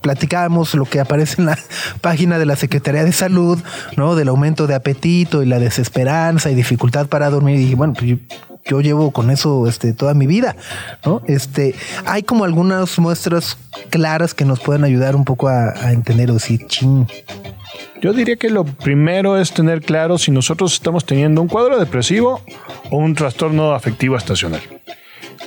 [0.00, 1.58] platicábamos lo que aparece en la
[2.00, 3.58] página de la Secretaría de Salud,
[3.96, 4.16] ¿no?
[4.16, 7.56] Del aumento de apetito y la desesperanza y dificultad para dormir.
[7.56, 8.16] Y dije, bueno, pues
[8.64, 10.56] yo, llevo con eso este, toda mi vida,
[11.04, 11.22] ¿no?
[11.26, 13.56] Este, hay como algunas muestras
[13.90, 17.06] claras que nos pueden ayudar un poco a, a entender o decir, ching,
[18.02, 22.42] Yo diría que lo primero es tener claro si nosotros estamos teniendo un cuadro depresivo
[22.90, 24.60] o un trastorno afectivo estacional.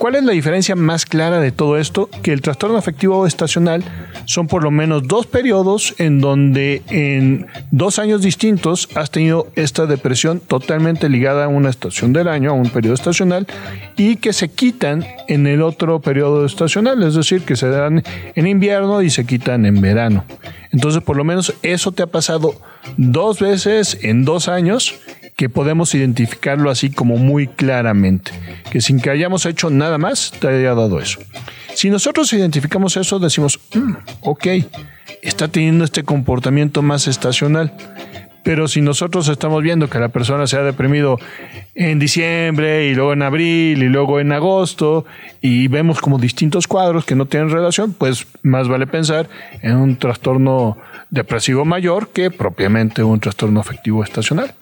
[0.02, 2.10] ¿Cuál es la diferencia más clara de todo esto?
[2.24, 3.84] Que el trastorno afectivo estacional
[4.26, 9.86] son por lo menos dos periodos en donde en dos años distintos has tenido esta
[9.86, 13.46] depresión totalmente ligada a una estación del año, a un periodo estacional,
[13.96, 18.02] y que se quitan en el otro periodo estacional, es decir, que se dan
[18.34, 20.26] en invierno y se quitan en verano.
[20.72, 22.56] Entonces, por lo menos eso te ha pasado
[22.98, 24.96] dos veces en dos años
[25.36, 28.32] que podemos identificarlo así como muy claramente,
[28.72, 31.20] que sin que hayamos hecho nada más te haya dado eso.
[31.74, 34.48] Si nosotros identificamos eso, decimos, "Mm, ok,
[35.22, 37.74] está teniendo este comportamiento más estacional.
[38.44, 41.20] Pero si nosotros estamos viendo que la persona se ha deprimido
[41.76, 45.06] en diciembre y luego en abril y luego en agosto
[45.42, 49.30] y vemos como distintos cuadros que no tienen relación, pues más vale pensar
[49.62, 50.78] en un trastorno
[51.12, 54.56] depresivo mayor que propiamente un trastorno afectivo estacional.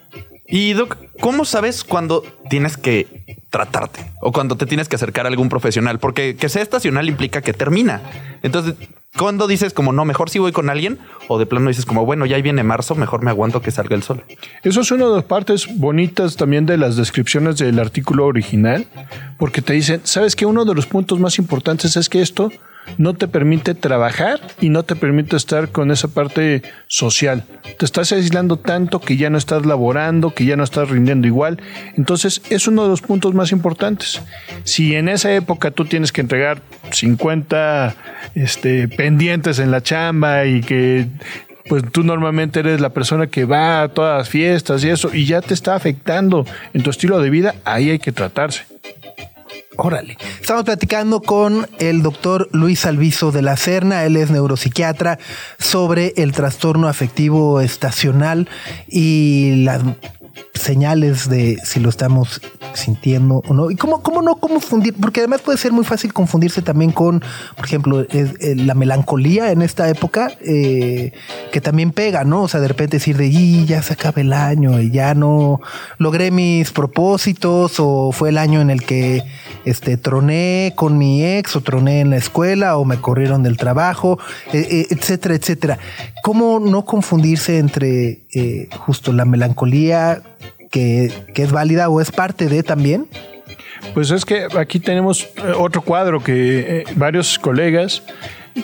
[0.51, 5.29] Y Doc, ¿cómo sabes cuándo tienes que tratarte o cuando te tienes que acercar a
[5.29, 5.99] algún profesional?
[5.99, 8.01] Porque que sea estacional implica que termina.
[8.41, 8.73] Entonces,
[9.15, 10.97] ¿cuándo dices como no, mejor si voy con alguien?
[11.27, 13.95] O de plano dices como, bueno, ya ahí viene marzo, mejor me aguanto que salga
[13.95, 14.23] el sol.
[14.63, 18.87] Eso es una de las partes bonitas también de las descripciones del artículo original,
[19.37, 22.51] porque te dicen, ¿sabes que Uno de los puntos más importantes es que esto
[22.97, 27.43] no te permite trabajar y no te permite estar con esa parte social.
[27.77, 31.61] Te estás aislando tanto que ya no estás laborando, que ya no estás rindiendo igual.
[31.95, 34.21] Entonces es uno de los puntos más importantes.
[34.63, 37.95] Si en esa época tú tienes que entregar 50
[38.35, 41.07] este, pendientes en la chamba y que
[41.69, 45.25] pues tú normalmente eres la persona que va a todas las fiestas y eso, y
[45.25, 48.63] ya te está afectando en tu estilo de vida, ahí hay que tratarse.
[49.81, 50.17] Órale.
[50.41, 55.19] Estamos platicando con el doctor Luis Alviso de la Serna, él es neuropsiquiatra,
[55.57, 58.49] sobre el trastorno afectivo estacional
[58.89, 59.81] y las
[60.53, 62.41] señales de si lo estamos
[62.73, 63.71] sintiendo o no.
[63.71, 67.23] Y cómo, cómo no confundir, porque además puede ser muy fácil confundirse también con,
[67.55, 71.13] por ejemplo, la melancolía en esta época, eh,
[71.51, 72.43] que también pega, ¿no?
[72.43, 75.61] O sea, de repente decir de, y ya se acaba el año y ya no
[75.97, 79.23] logré mis propósitos o fue el año en el que
[79.65, 84.19] este, troné con mi ex o troné en la escuela o me corrieron del trabajo,
[84.53, 85.79] eh, eh, etcétera, etcétera.
[86.23, 88.23] ¿Cómo no confundirse entre
[88.77, 90.21] justo la melancolía
[90.69, 93.07] que, es válida o es parte de también?
[93.93, 98.03] Pues es que aquí tenemos eh, otro cuadro que eh, varios colegas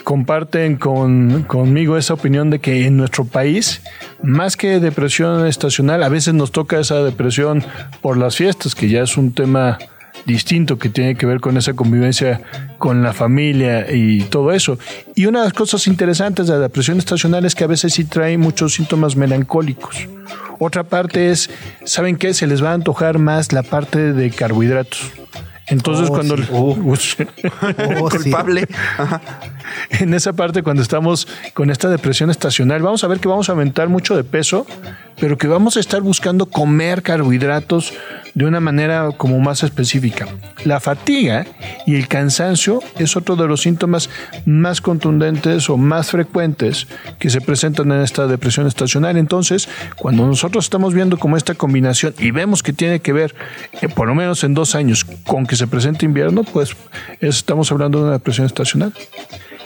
[0.04, 3.82] comparten con, conmigo esa opinión de que en nuestro país,
[4.22, 7.64] más que depresión estacional, a veces nos toca esa depresión
[8.02, 9.78] por las fiestas, que ya es un tema
[10.26, 12.40] distinto que tiene que ver con esa convivencia
[12.78, 14.78] con la familia y todo eso.
[15.14, 18.04] Y una de las cosas interesantes de la depresión estacional es que a veces sí
[18.04, 20.08] trae muchos síntomas melancólicos.
[20.58, 21.50] Otra parte es,
[21.84, 22.34] ¿saben qué?
[22.34, 25.10] Se les va a antojar más la parte de carbohidratos.
[25.68, 26.36] Entonces, Oh, cuando.
[26.36, 27.16] sí.
[28.00, 28.18] Oh, sí.
[28.18, 28.66] Culpable.
[29.90, 33.52] en esa parte, cuando estamos con esta depresión estacional, vamos a ver que vamos a
[33.52, 34.66] aumentar mucho de peso,
[35.18, 37.92] pero que vamos a estar buscando comer carbohidratos
[38.34, 40.26] de una manera como más específica.
[40.64, 41.46] La fatiga
[41.86, 44.10] y el cansancio es otro de los síntomas
[44.44, 46.86] más contundentes o más frecuentes
[47.18, 49.16] que se presentan en esta depresión estacional.
[49.16, 53.34] Entonces, cuando nosotros estamos viendo como esta combinación y vemos que tiene que ver,
[53.80, 56.76] eh, por lo menos en dos años, con que se presente invierno, pues
[57.20, 58.92] es- estamos hablando de una depresión estacional.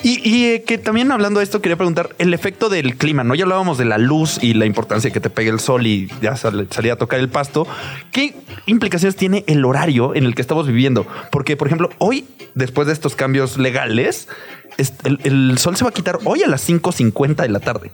[0.03, 3.35] Y, eh, que también hablando de esto, quería preguntar el efecto del clima, ¿no?
[3.35, 6.09] Ya hablábamos de la luz y la importancia de que te pegue el sol y
[6.23, 7.67] ya sal- salía a tocar el pasto.
[8.11, 8.35] ¿Qué
[8.67, 11.07] implicaciones tiene el horario en el que estamos viviendo?
[11.31, 14.29] Porque, por ejemplo, hoy, después de estos cambios legales,
[14.79, 17.91] es- el, el sol se va a quitar hoy a las 5.50 de la tarde.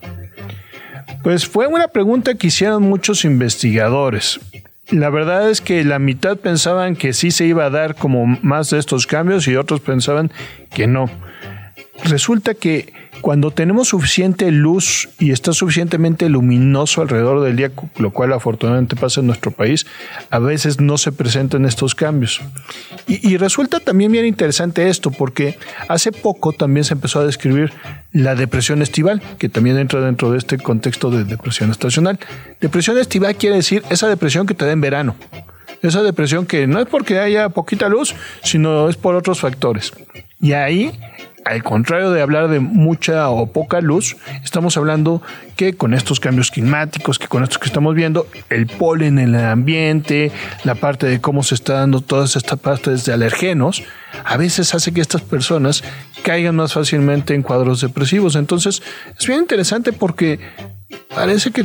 [1.25, 4.39] Pues fue una pregunta que hicieron muchos investigadores.
[4.91, 8.71] La verdad es que la mitad pensaban que sí se iba a dar como más
[8.71, 10.31] de estos cambios y otros pensaban
[10.73, 11.11] que no.
[12.05, 18.33] Resulta que cuando tenemos suficiente luz y está suficientemente luminoso alrededor del día, lo cual
[18.33, 19.87] afortunadamente pasa en nuestro país,
[20.31, 22.41] a veces no se presentan estos cambios.
[23.07, 27.73] Y, resulta también bien interesante esto, porque hace poco también se empezó a describir
[28.13, 32.19] la depresión estival, que también entra dentro de este contexto de depresión estacional.
[32.61, 35.17] Depresión estival quiere decir esa depresión que te da en verano.
[35.83, 39.93] Esa depresión que no es porque haya poquita luz, sino es por otros factores.
[40.41, 40.93] Y ahí,
[41.47, 45.23] al contrario de hablar de mucha o poca luz, estamos hablando
[45.55, 49.45] que con estos cambios climáticos, que con estos que estamos viendo, el polen en el
[49.45, 50.33] ambiente,
[50.65, 53.85] la parte de cómo se está dando todas estas partes de alergenos,
[54.25, 55.85] a veces hace que estas personas
[56.23, 58.35] caigan más fácilmente en cuadros depresivos.
[58.35, 58.83] Entonces,
[59.17, 60.41] es bien interesante porque
[61.15, 61.65] parece que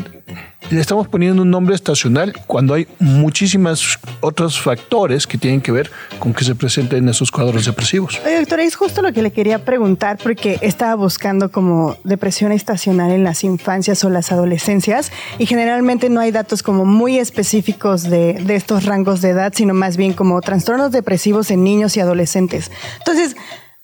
[0.71, 5.91] le estamos poniendo un nombre estacional cuando hay muchísimos otros factores que tienen que ver
[6.17, 8.19] con que se presenten esos cuadros depresivos.
[8.23, 13.23] Doctora, es justo lo que le quería preguntar porque estaba buscando como depresión estacional en
[13.23, 18.85] las infancias o las adolescencias y generalmente no hay datos como muy específicos de estos
[18.85, 22.71] rangos de edad, sino más bien como trastornos depresivos en niños y adolescentes.
[22.99, 23.35] Entonces,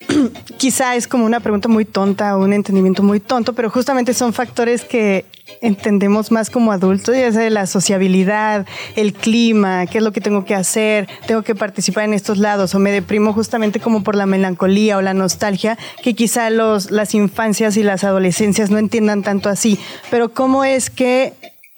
[0.58, 4.34] quizá es como una pregunta muy tonta o un entendimiento muy tonto, pero justamente son
[4.34, 5.26] factores que
[5.62, 8.66] entendemos más como adultos, ya sea la sociabilidad,
[8.96, 12.76] el clima, qué es lo que tengo que hacer, tengo que participar en estos lados
[12.76, 17.14] o me deprimo justamente como por la melancolía o la nostalgia, que quizá los, las
[17.14, 19.80] infancias y las adolescencias no entiendan tanto así.
[20.10, 21.34] Pero cómo es que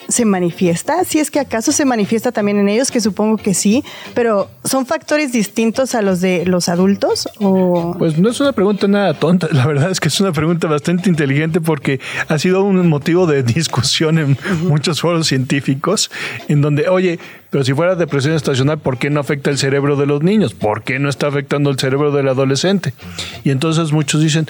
[0.10, 1.04] se manifiesta?
[1.06, 4.86] Si es que acaso se manifiesta también en ellos, que supongo que sí, pero ¿son
[4.86, 7.30] factores distintos a los de los adultos?
[7.40, 7.96] O...
[7.98, 11.10] Pues no es una pregunta nada tonta, la verdad es que es una pregunta bastante
[11.10, 16.12] inteligente porque ha sido un motivo de discusión en muchos foros científicos,
[16.48, 17.20] en donde, oye,
[17.50, 20.54] pero si fuera depresión estacional, ¿por qué no afecta el cerebro de los niños?
[20.54, 22.94] ¿Por qué no está afectando el cerebro del adolescente?
[23.44, 24.48] Y entonces muchos dicen,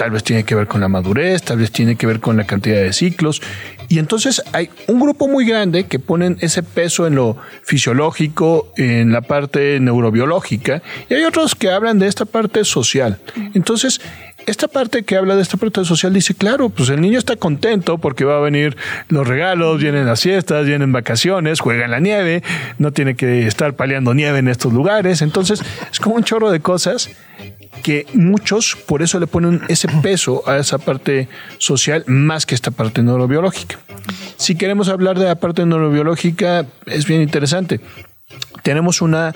[0.00, 2.46] tal vez tiene que ver con la madurez, tal vez tiene que ver con la
[2.46, 3.42] cantidad de ciclos.
[3.90, 9.12] Y entonces hay un grupo muy grande que ponen ese peso en lo fisiológico, en
[9.12, 13.18] la parte neurobiológica, y hay otros que hablan de esta parte social.
[13.52, 14.00] Entonces,
[14.46, 17.98] esta parte que habla de esta parte social dice, claro, pues el niño está contento
[17.98, 22.42] porque va a venir los regalos, vienen las fiestas, vienen vacaciones, juega en la nieve,
[22.78, 25.20] no tiene que estar paliando nieve en estos lugares.
[25.20, 27.10] Entonces, es como un chorro de cosas
[27.80, 32.70] que muchos por eso le ponen ese peso a esa parte social más que esta
[32.70, 33.78] parte neurobiológica.
[34.36, 37.80] Si queremos hablar de la parte neurobiológica, es bien interesante.
[38.62, 39.34] Tenemos una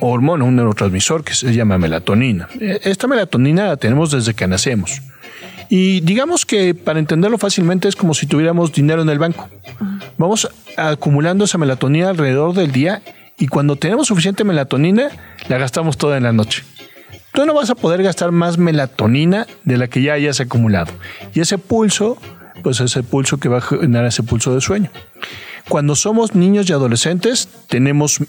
[0.00, 2.48] hormona, un neurotransmisor que se llama melatonina.
[2.60, 5.00] Esta melatonina la tenemos desde que nacemos.
[5.68, 9.48] Y digamos que para entenderlo fácilmente es como si tuviéramos dinero en el banco.
[10.16, 13.02] Vamos acumulando esa melatonina alrededor del día
[13.38, 15.08] y cuando tenemos suficiente melatonina
[15.48, 16.64] la gastamos toda en la noche
[17.36, 20.90] tú no vas a poder gastar más melatonina de la que ya hayas acumulado.
[21.34, 22.16] Y ese pulso,
[22.62, 24.90] pues es el pulso que va a generar ese pulso de sueño.
[25.68, 28.20] Cuando somos niños y adolescentes tenemos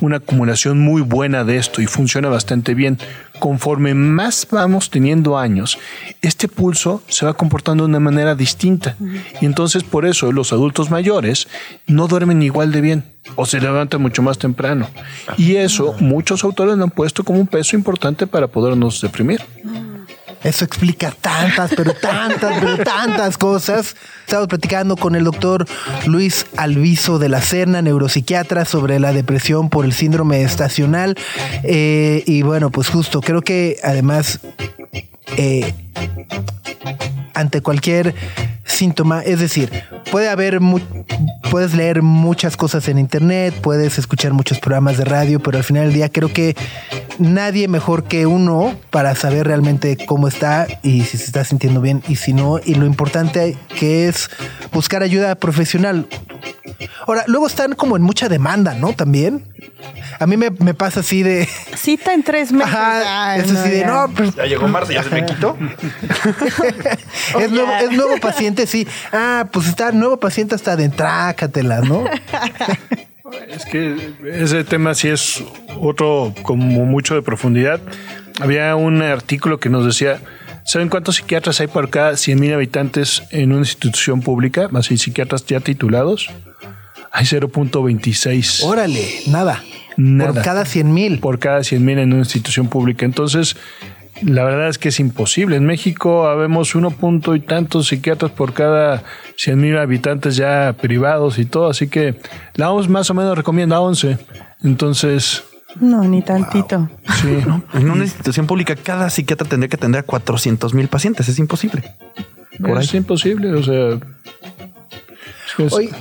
[0.00, 2.98] una acumulación muy buena de esto y funciona bastante bien.
[3.38, 5.78] Conforme más vamos teniendo años,
[6.22, 8.96] este pulso se va comportando de una manera distinta.
[9.40, 11.46] Y entonces por eso los adultos mayores
[11.86, 13.04] no duermen igual de bien
[13.36, 14.88] o se levantan mucho más temprano.
[15.36, 19.40] Y eso muchos autores lo han puesto como un peso importante para podernos deprimir.
[20.44, 23.96] Eso explica tantas, pero tantas, pero tantas cosas.
[24.20, 25.66] Estamos platicando con el doctor
[26.06, 31.16] Luis Alviso de la Serna, neuropsiquiatra, sobre la depresión por el síndrome estacional.
[31.64, 34.40] Eh, y bueno, pues justo, creo que además,
[35.36, 35.74] eh,
[37.34, 38.14] ante cualquier
[38.64, 39.70] síntoma, es decir,
[40.10, 40.60] puede haber,
[41.50, 45.84] puedes leer muchas cosas en internet, puedes escuchar muchos programas de radio, pero al final
[45.84, 46.56] del día creo que
[47.18, 52.02] nadie mejor que uno para saber realmente cómo está y si se está sintiendo bien
[52.08, 54.30] y si no, y lo importante que es
[54.72, 56.06] buscar ayuda profesional.
[57.06, 58.92] Ahora, luego están como en mucha demanda, ¿no?
[58.92, 59.44] También.
[60.20, 61.48] A mí me, pasa así de.
[61.76, 62.74] Cita en tres meses.
[62.74, 63.36] Ajá.
[63.36, 65.56] es así de, no, pues, Ya llegó marzo, ya se me quitó.
[67.40, 68.86] es, nuevo, es, nuevo, paciente, sí.
[69.12, 72.04] Ah, pues está nuevo paciente hasta de entrácatela, ¿no?
[73.48, 75.44] Es que ese tema sí es
[75.80, 77.80] otro como mucho de profundidad.
[78.40, 80.20] Había un artículo que nos decía,
[80.64, 84.68] ¿saben cuántos psiquiatras hay por cada 100.000 habitantes en una institución pública?
[84.70, 86.30] Más y psiquiatras ya titulados.
[87.10, 88.64] Hay 0.26.
[88.64, 89.62] Órale, nada.
[89.96, 90.32] Nada.
[90.32, 91.20] Por cada 100.000.
[91.20, 93.04] Por cada 100.000 en una institución pública.
[93.04, 93.56] Entonces,
[94.22, 95.56] la verdad es que es imposible.
[95.56, 99.02] En México habemos uno punto y tantos psiquiatras por cada
[99.36, 102.20] 100 mil habitantes ya privados y todo, así que
[102.54, 104.18] la OMS más o menos recomienda 11.
[104.64, 105.44] Entonces...
[105.80, 106.88] No, ni tantito.
[107.20, 107.38] Sí.
[107.74, 111.28] En una institución pública cada psiquiatra tendría que atender a 400 mil pacientes.
[111.28, 111.84] Es imposible.
[112.80, 113.98] es imposible, o sea...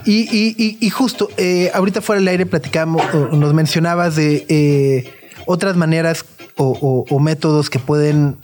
[0.05, 5.13] y, justo, eh, ahorita fuera del aire platicamos, nos mencionabas de eh,
[5.45, 6.25] otras maneras
[6.57, 8.37] o, métodos que pueden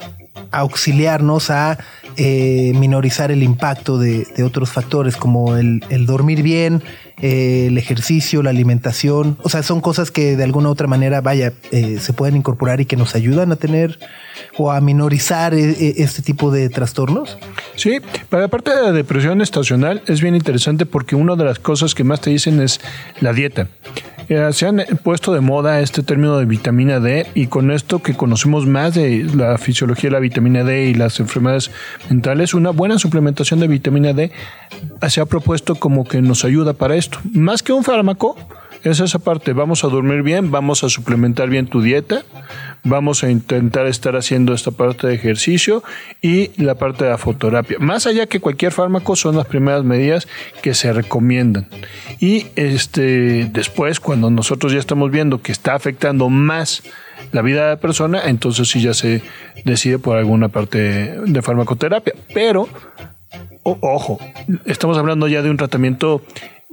[0.52, 1.80] auxiliarnos a
[2.16, 6.84] eh, minorizar el impacto de, otros factores como el, dormir bien,
[7.22, 9.38] eh, el ejercicio, la alimentación.
[9.42, 12.82] O sea, son cosas que de alguna u otra manera, vaya, eh, se pueden incorporar
[12.82, 14.00] y que nos ayudan a tener
[14.58, 17.38] o a minorizar este tipo de trastornos.
[17.76, 18.00] Sí,
[18.30, 21.96] para la parte de la depresión estacional es bien interesante porque una de las cosas
[21.96, 22.80] que más te dicen es
[23.20, 23.68] la dieta.
[24.30, 28.16] Eh, se han puesto de moda este término de vitamina D y con esto que
[28.16, 31.72] conocemos más de la fisiología de la vitamina D y las enfermedades
[32.10, 34.32] mentales, una buena suplementación de vitamina D
[35.10, 37.20] se ha propuesto como que nos ayuda para esto.
[37.34, 38.38] Más que un fármaco,
[38.84, 39.54] es esa parte.
[39.54, 42.24] Vamos a dormir bien, vamos a suplementar bien tu dieta,
[42.84, 45.84] vamos a intentar estar haciendo esta parte de ejercicio
[46.22, 47.78] y la parte de la fototerapia.
[47.80, 50.28] Más allá que cualquier fármaco, son las primeras medidas
[50.62, 51.68] que se recomiendan.
[52.20, 56.84] Y este, después, cuando nosotros ya estamos viendo que está afectando más
[57.32, 59.22] la vida de la persona, entonces sí ya se
[59.66, 62.14] decide por alguna parte de farmacoterapia.
[62.34, 62.68] Pero,
[63.64, 64.20] ojo,
[64.66, 66.22] estamos hablando ya de un tratamiento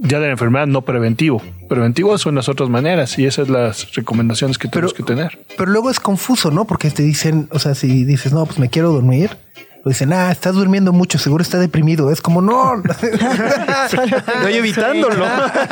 [0.00, 1.42] ya de la enfermedad no preventivo.
[1.68, 5.38] Preventivo son las otras maneras y esas son las recomendaciones que tenemos que tener.
[5.56, 6.64] Pero luego es confuso, ¿no?
[6.66, 9.36] Porque te dicen, o sea, si dices, no, pues me quiero dormir
[9.82, 12.10] lo dicen, ah, estás durmiendo mucho, seguro está deprimido.
[12.12, 12.74] Es como, no.
[13.84, 15.24] Estoy evitándolo.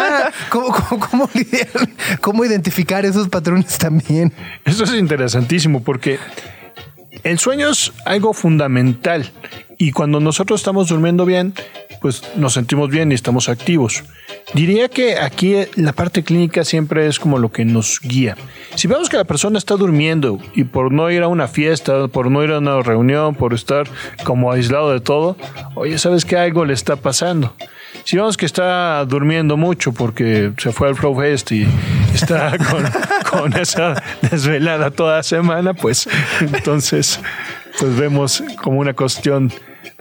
[0.48, 1.88] ¿Cómo, cómo, cómo lidiar-
[2.22, 4.32] cómo identificar esos patrones también?
[4.64, 6.18] Esto es interesantísimo porque
[7.22, 9.30] el sueño es algo fundamental
[9.76, 11.52] y cuando nosotros estamos durmiendo bien,
[12.00, 14.04] pues nos sentimos bien y estamos activos.
[14.54, 18.36] Diría que aquí la parte clínica siempre es como lo que nos guía.
[18.74, 22.30] Si vemos que la persona está durmiendo y por no ir a una fiesta, por
[22.30, 23.86] no ir a una reunión, por estar
[24.24, 25.36] como aislado de todo,
[25.74, 27.54] oye, ¿sabes que algo le está pasando?
[28.04, 31.66] Si vemos que está durmiendo mucho porque se fue al Flow Fest y
[32.14, 32.84] está con,
[33.30, 36.08] con esa desvelada toda semana, pues
[36.40, 37.20] entonces
[37.78, 39.52] pues vemos como una cuestión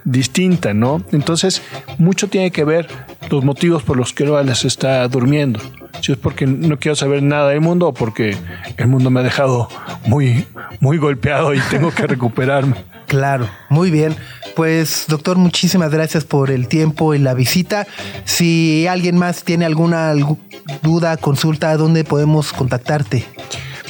[0.03, 1.03] distinta, ¿no?
[1.11, 1.61] Entonces,
[1.97, 2.88] mucho tiene que ver
[3.30, 5.59] los motivos por los que les está durmiendo.
[6.01, 8.38] Si es porque no quiero saber nada del mundo o porque
[8.78, 9.67] el mundo me ha dejado
[10.05, 10.45] muy,
[10.80, 12.75] muy golpeado y tengo que recuperarme.
[13.07, 14.15] Claro, muy bien.
[14.55, 17.88] Pues, doctor, muchísimas gracias por el tiempo y la visita.
[18.25, 20.38] Si alguien más tiene alguna algu-
[20.84, 23.25] duda, consulta, ¿dónde podemos contactarte?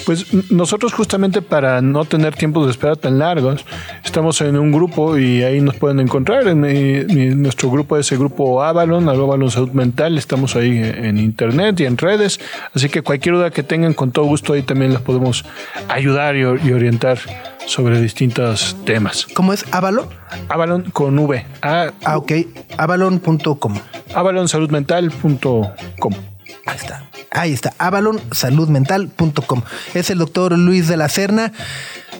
[0.08, 3.66] Pues nosotros justamente para no tener tiempos de espera tan largos,
[4.06, 6.48] estamos en un grupo y ahí nos pueden encontrar.
[6.48, 10.18] En nuestro grupo es el grupo Avalon, Avalon Salud Mental.
[10.18, 12.40] Estamos ahí en internet y en redes.
[12.74, 15.44] Así que cualquier duda que tengan, con todo gusto ahí también les podemos
[15.90, 17.20] ayudar y orientar
[17.66, 19.28] sobre distintos temas.
[19.34, 19.66] ¿Cómo es?
[19.72, 20.06] Avalon.
[20.48, 21.46] Avalon con V.
[21.62, 22.32] A, Ah, ok.
[22.78, 23.76] Avalon.com.
[24.16, 26.37] avalonsaludmental.com.
[26.68, 27.04] Ahí está.
[27.32, 27.74] Ahí está.
[27.78, 29.62] Avalonsaludmental.com.
[29.94, 31.52] Es el doctor Luis de la Serna.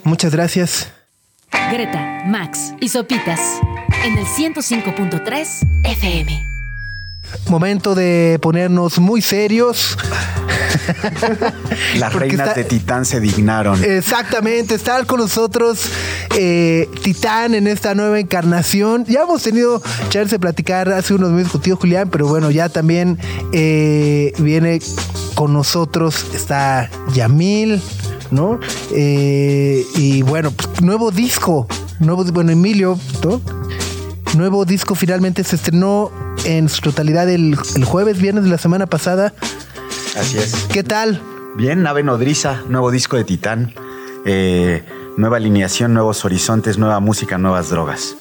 [0.04, 0.88] Muchas gracias.
[1.70, 3.40] Greta, Max y Sopitas
[4.04, 5.46] en el 105.3
[5.84, 6.44] FM.
[7.48, 9.96] Momento de ponernos muy serios.
[11.96, 13.82] Las reinas está- de Titán se dignaron.
[13.84, 15.90] Exactamente, estar con nosotros
[16.40, 19.04] eh, Titán en esta nueva encarnación.
[19.06, 23.18] Ya hemos tenido chance de platicar hace unos meses contigo, Julián, pero bueno, ya también
[23.52, 24.80] eh, viene
[25.34, 27.82] con nosotros, está Yamil,
[28.30, 28.60] ¿no?
[28.92, 31.66] Eh, y bueno, pues, nuevo disco,
[31.98, 33.40] nuevo, bueno, Emilio, ¿no?
[34.36, 36.12] Nuevo disco finalmente se estrenó
[36.44, 39.34] en su totalidad el, el jueves, viernes de la semana pasada.
[40.16, 40.54] Así es.
[40.72, 41.20] ¿Qué tal?
[41.56, 43.74] Bien, Nave Nodriza, nuevo disco de Titán.
[44.24, 44.84] Eh,
[45.18, 48.14] nueva alineación, nuevos horizontes, nueva música, nuevas drogas.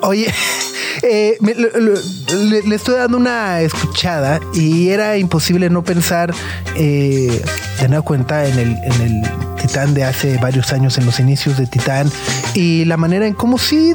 [0.00, 0.32] Oye,
[1.02, 6.32] eh, le, estoy dando una escuchada y era imposible no pensar
[6.76, 7.42] eh,
[7.80, 9.22] nueva cuenta en el, en el
[9.60, 12.10] Titán de hace varios años, en los inicios de Titán
[12.54, 13.92] y la manera en cómo sí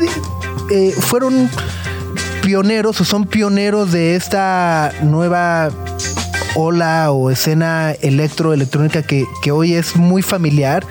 [0.69, 1.49] eh, fueron
[2.41, 5.69] pioneros o son pioneros de esta nueva
[6.55, 10.85] ola o escena electroelectrónica que, que hoy es muy familiar,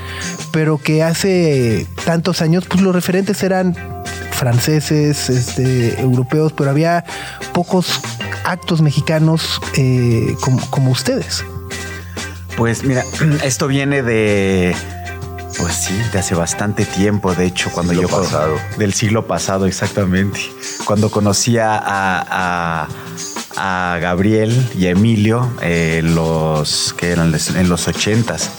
[0.50, 3.76] pero que hace tantos años, pues los referentes eran
[4.32, 7.04] franceses, este, europeos, pero había
[7.52, 8.00] pocos
[8.44, 11.44] actos mexicanos eh, como, como ustedes.
[12.56, 13.04] Pues mira,
[13.44, 14.74] esto viene de.
[15.58, 18.16] Pues sí, de hace bastante tiempo, de hecho, cuando Siglo yo.
[18.16, 18.56] pasado.
[18.78, 20.40] Del siglo pasado, exactamente.
[20.86, 22.88] Cuando conocía a, a,
[23.62, 28.50] a Gabriel y a Emilio, eh, los que eran en los ochentas,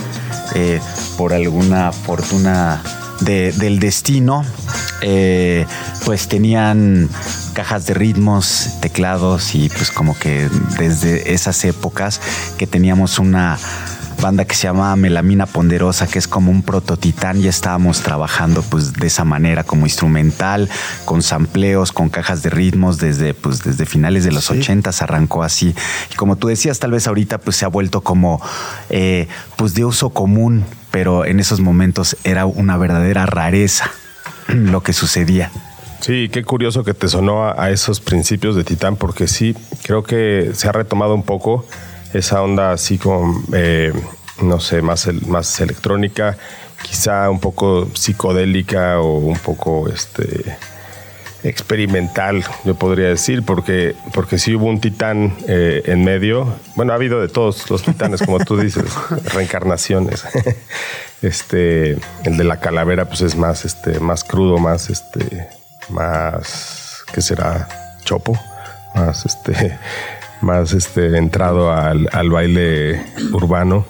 [0.53, 0.79] eh,
[1.17, 2.81] por alguna fortuna
[3.21, 4.45] de- del destino,
[5.01, 5.65] eh,
[6.05, 7.09] pues tenían
[7.53, 10.47] cajas de ritmos, teclados y pues como que
[10.77, 12.21] desde esas épocas
[12.57, 13.57] que teníamos una
[14.21, 18.93] banda que se llama Melamina Ponderosa, que es como un prototitán, ya estábamos trabajando pues
[18.93, 20.69] de esa manera como instrumental,
[21.05, 24.59] con sampleos, con cajas de ritmos desde pues desde finales de los Sí.
[24.59, 25.73] 80 arrancó así.
[26.11, 28.41] Y como tú decías, tal vez ahorita pues se ha vuelto como
[28.89, 33.89] eh, pues de uso común, pero en esos momentos era una verdadera rareza
[34.47, 35.51] lo que sucedía.
[36.01, 40.03] Sí, qué curioso que te sonó a, a esos principios de Titán, porque sí, creo
[40.03, 41.65] que se ha retomado un poco
[42.13, 43.93] esa onda así como, eh,
[44.41, 46.37] no sé, más, más electrónica,
[46.81, 50.57] quizá un poco psicodélica o un poco este
[51.43, 56.53] experimental, yo podría decir, porque, porque sí hubo un titán eh, en medio.
[56.75, 58.85] Bueno, ha habido de todos los titanes, como tú dices,
[59.33, 60.23] reencarnaciones.
[61.21, 61.91] Este,
[62.23, 65.49] el de la calavera, pues es más, este, más crudo, más, este,
[65.89, 67.69] más, ¿qué será?
[68.03, 68.35] Chopo,
[68.95, 69.77] más, este,
[70.43, 73.85] más, este, entrado al, al baile urbano.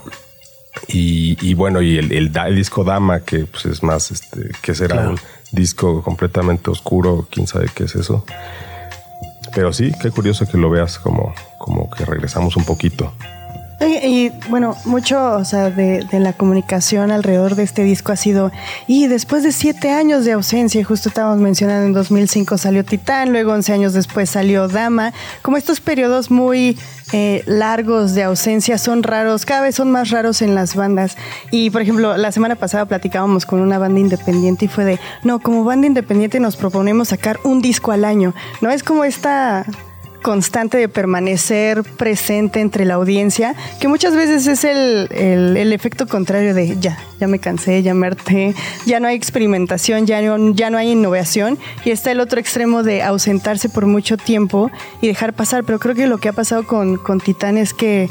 [0.87, 4.95] Y, y bueno, y el, el disco Dama, que pues es más, este, que será
[4.95, 5.09] Claro.
[5.11, 5.19] un
[5.51, 8.25] disco completamente oscuro, quién sabe qué es eso.
[9.53, 13.13] Pero sí, qué curioso que lo veas como, como que regresamos un poquito.
[13.83, 18.51] Y bueno, mucho o sea, de, de la comunicación alrededor de este disco ha sido,
[18.85, 23.53] y después de siete años de ausencia, justo estábamos mencionando, en 2005 salió Titán, luego
[23.53, 26.77] 11 años después salió Dama, como estos periodos muy
[27.13, 31.17] eh, largos de ausencia son raros, cada vez son más raros en las bandas.
[31.49, 35.39] Y por ejemplo, la semana pasada platicábamos con una banda independiente y fue de, no,
[35.39, 38.69] como banda independiente nos proponemos sacar un disco al año, ¿no?
[38.69, 39.65] Es como esta
[40.21, 46.53] constante de permanecer presente entre la audiencia, que muchas veces es el, el- efecto contrario
[46.53, 48.53] de ya, ya me cansé, ya me harté,
[48.85, 52.83] ya no hay experimentación, ya no, ya no hay innovación, y está el otro extremo
[52.83, 54.69] de ausentarse por mucho tiempo
[55.01, 58.09] y dejar pasar, pero creo que lo que ha pasado con, con Titán es que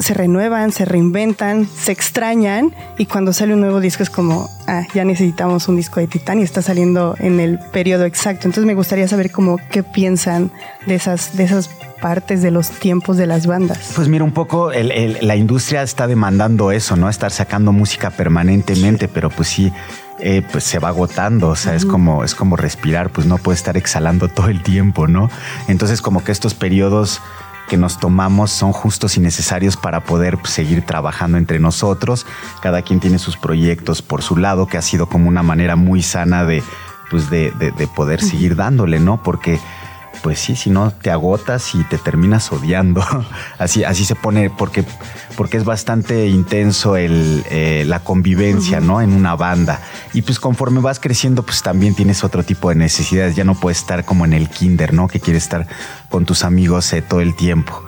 [0.00, 4.82] se renuevan, se reinventan, se extrañan y cuando sale un nuevo disco es como, ah,
[4.94, 8.48] ya necesitamos un disco de Titán y está saliendo en el periodo exacto.
[8.48, 10.50] Entonces me gustaría saber cómo qué piensan
[10.86, 11.68] de esas, de esas
[12.00, 13.92] partes de los tiempos de las bandas.
[13.94, 17.08] Pues mira, un poco el- el- la industria está demandando eso, ¿no?
[17.10, 19.70] Estar sacando música permanentemente, pero pues sí,
[20.18, 23.56] eh, pues se va agotando, o sea, es como es como respirar, pues no puede
[23.56, 25.30] estar exhalando todo el tiempo, ¿no?
[25.68, 27.20] Entonces como que estos periodos
[27.70, 32.26] que nos tomamos son justos y necesarios para poder pues, seguir trabajando entre nosotros.
[32.60, 36.02] Cada quien tiene sus proyectos por su lado, que ha sido como una manera muy
[36.02, 36.64] sana de,
[37.10, 39.22] pues de, de- de poder seguir dándole, ¿no?
[39.22, 39.60] Porque
[40.22, 43.04] pues sí, si no te agotas y te terminas odiando.
[43.58, 44.84] Así, así se pone, porque,
[45.36, 49.02] porque es bastante intenso el, eh, la convivencia, ¿no?
[49.02, 49.80] En una banda.
[50.14, 53.36] Y pues conforme vas creciendo, pues también tienes otro tipo de necesidades.
[53.36, 55.08] Ya no puedes estar como en el kinder, ¿no?
[55.08, 55.66] Que quieres estar
[56.08, 57.84] con tus amigos eh, todo el tiempo.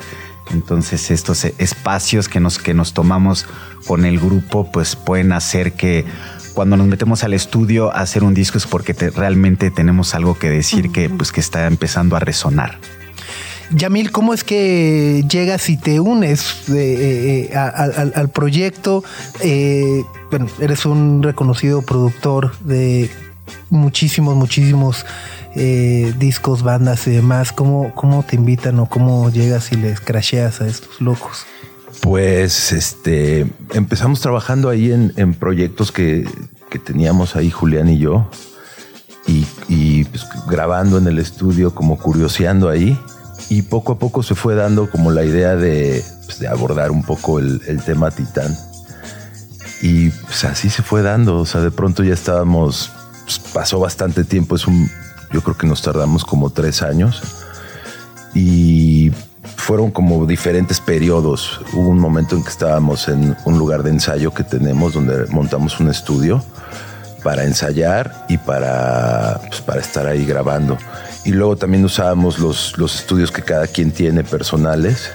[0.50, 3.46] Entonces estos espacios que nos, que nos tomamos
[3.86, 6.04] con el grupo, pues pueden hacer que
[6.52, 10.38] cuando nos metemos al estudio a hacer un disco es porque te- realmente tenemos algo
[10.38, 12.78] que decir que, pues, que está empezando a resonar.
[13.74, 19.02] Yamil, ¿cómo es que llegas y te unes eh, eh, a- al- al, al proyecto?
[19.40, 23.10] Eh, bueno, eres un reconocido productor de
[23.70, 25.06] muchísimos, muchísimos
[25.54, 27.52] discos, bandas y demás.
[27.52, 31.44] ¿Cómo, ¿Cómo te invitan o cómo llegas y les crasheas a estos locos?
[32.02, 36.28] Pues este empezamos trabajando ahí en, proyectos que,
[36.84, 38.28] teníamos ahí Julián y yo.
[39.68, 42.98] Y, pues, grabando en el estudio, como curioseando ahí.
[43.48, 47.38] Y poco a poco se fue dando como la idea de, pues, abordar un poco
[47.38, 48.52] el, el tema Titán.
[49.80, 51.38] Y pues así se fue dando.
[51.38, 52.90] O sea, de pronto ya estábamos.
[53.24, 54.56] pues, pasó bastante tiempo.
[54.56, 54.90] Es un.
[55.32, 57.22] Yo creo que nos tardamos como tres años.
[58.34, 59.12] Y
[59.62, 61.60] fueron como diferentes periodos.
[61.72, 65.78] Hubo un momento en que estábamos en un lugar de ensayo que tenemos donde montamos
[65.78, 66.44] un estudio
[67.22, 70.76] para ensayar y para, pues, para estar ahí grabando.
[71.24, 75.10] Y luego también usábamos los, los estudios que cada quien tiene personales.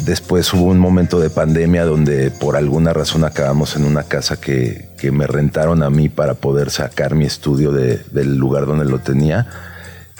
[0.00, 4.90] Después hubo un momento de pandemia donde por alguna razón acabamos en una casa que,
[4.98, 8.98] que me rentaron a mí para poder sacar mi estudio de- del lugar donde lo
[8.98, 9.46] tenía,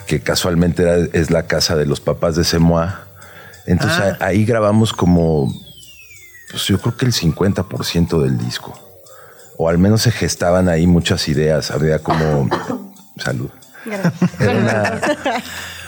[0.06, 3.06] que casualmente era- es la casa de los papás de Semoa.
[3.70, 4.16] Entonces Ah.
[4.26, 5.54] ahí grabamos como,
[6.50, 8.74] pues yo creo que el 50% del disco.
[9.56, 11.70] O al menos se gestaban ahí muchas ideas.
[11.70, 12.48] Había como...
[13.16, 13.50] Salud.
[14.38, 15.00] Era una,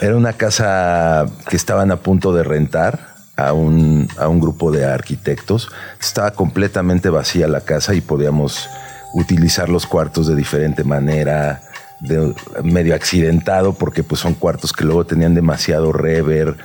[0.01, 4.85] era una casa que estaban a punto de rentar a un, a un grupo de
[4.85, 5.71] arquitectos.
[6.01, 8.69] Estaba completamente vacía la casa y podíamos
[9.15, 11.63] utilizar los cuartos de diferente manera,
[12.01, 16.57] de, medio accidentado, porque pues son cuartos que luego tenían demasiado reverb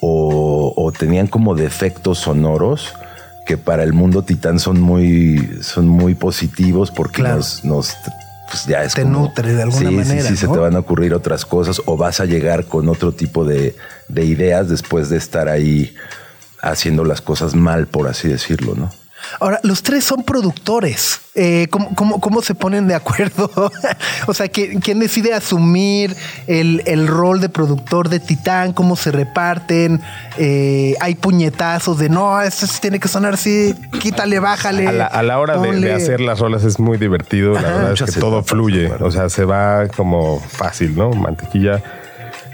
[0.00, 2.94] o, o tenían como defectos sonoros
[3.46, 7.36] que para el mundo titán son muy, son muy positivos porque Claro.
[7.36, 7.92] nos, nos
[8.50, 10.52] pues ya es Te como- nutre de alguna Sí, sí, manera, Sí, se ¿no?
[10.52, 13.76] te van a ocurrir otras cosas o vas a llegar con otro tipo de,
[14.08, 15.94] de ideas después de estar ahí
[16.62, 18.90] haciendo las cosas mal, por así decirlo, ¿no?
[19.38, 21.20] Ahora, los tres son productores.
[21.36, 23.50] Eh, ¿cómo, cómo, cómo se ponen de acuerdo?
[24.26, 26.16] o sea, ¿quién, quién decide asumir
[26.46, 28.72] el, el rol de productor de Titán?
[28.72, 30.00] ¿Cómo se reparten?
[30.38, 34.88] Eh, hay puñetazos de no, esto sí tiene que sonar así, quítale, bájale.
[34.88, 35.92] A la, a la hora de, de ponle".
[35.92, 37.52] hacer las rolas es muy divertido.
[37.54, 38.90] La verdad es que todo fluye.
[39.00, 41.10] O sea, se va como fácil, ¿no?
[41.12, 41.82] Mantequilla.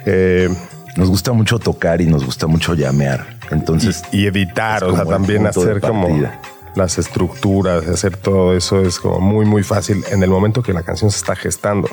[0.04, 0.48] Eh,
[0.96, 3.36] Nos gusta mucho tocar y nos gusta mucho llamear.
[3.50, 6.40] Entonces, y, y editar, o sea, también hacer como partida.
[6.76, 10.82] Las estructuras, hacer todo eso es como muy, muy fácil en el momento que la
[10.82, 11.88] canción se está gestando.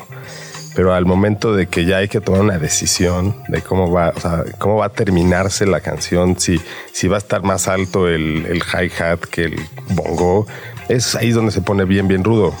[0.76, 4.20] Pero al momento de que ya hay que tomar una decisión de cómo va, o
[4.20, 6.60] sea, cómo va a terminarse la canción, si,
[6.92, 9.60] si va a estar más alto el, el hi-hat que el
[9.90, 10.46] bongo,
[10.88, 12.52] es ahí donde se pone bien, bien rudo.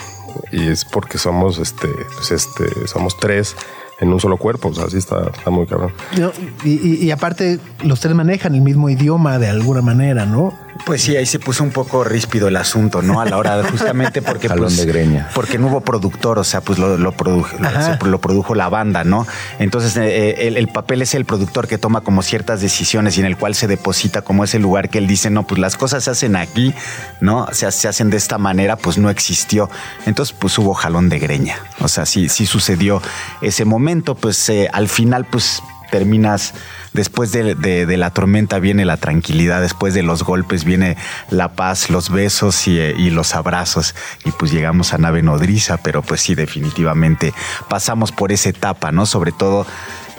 [0.52, 3.56] y es porque somos, este, pues este, somos tres
[4.00, 4.68] en un solo cuerpo.
[4.68, 5.92] O sea, así está, está muy cabrón.
[6.18, 6.32] No,
[6.64, 10.52] y, y- y aparte, los tres manejan el mismo idioma de alguna manera, ¿no?
[10.86, 13.20] Pues sí, ahí se puso un poco ríspido el asunto, ¿no?
[13.20, 15.28] A la hora de justamente porque Jalón pues, de greña.
[15.32, 17.96] porque no hubo productor, o sea, pues lo, lo, produjo, lo, Ajá.
[17.98, 19.24] se- lo produjo la banda, ¿no?
[19.60, 23.26] Entonces eh, el, el papel es el productor que toma como ciertas decisiones y en
[23.26, 26.10] el cual se deposita como ese lugar que él dice, no, pues las cosas se
[26.10, 26.74] hacen aquí,
[27.20, 27.46] ¿no?
[27.52, 29.70] Se, se hacen de esta manera, pues no existió.
[30.06, 33.00] Entonces pues hubo jalón de greña, o sea, sí, sí sucedió
[33.42, 33.83] ese momento,
[34.14, 36.54] pues eh, al final pues terminas,
[36.92, 40.96] después de, la tormenta viene la tranquilidad, después de los golpes viene
[41.30, 43.94] la paz, los besos eh, y los abrazos.
[44.24, 47.32] Y pues llegamos a nave nodriza, pero pues sí, definitivamente
[47.68, 49.06] pasamos por esa etapa, ¿no?
[49.06, 49.66] Sobre todo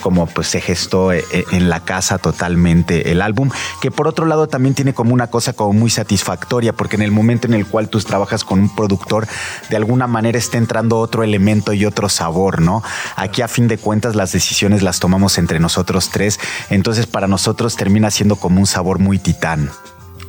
[0.01, 3.49] como pues se gestó eh, eh, en la casa totalmente el álbum,
[3.81, 7.11] que por otro lado también tiene como una cosa como muy satisfactoria, porque en el
[7.11, 9.27] momento en el cual tú trabajas con un productor,
[9.69, 12.83] de alguna manera está entrando otro elemento y otro sabor, ¿no?
[13.15, 16.39] Aquí a fin de cuentas las decisiones las tomamos entre nosotros tres,
[16.69, 19.69] entonces para nosotros termina siendo como un sabor muy titán.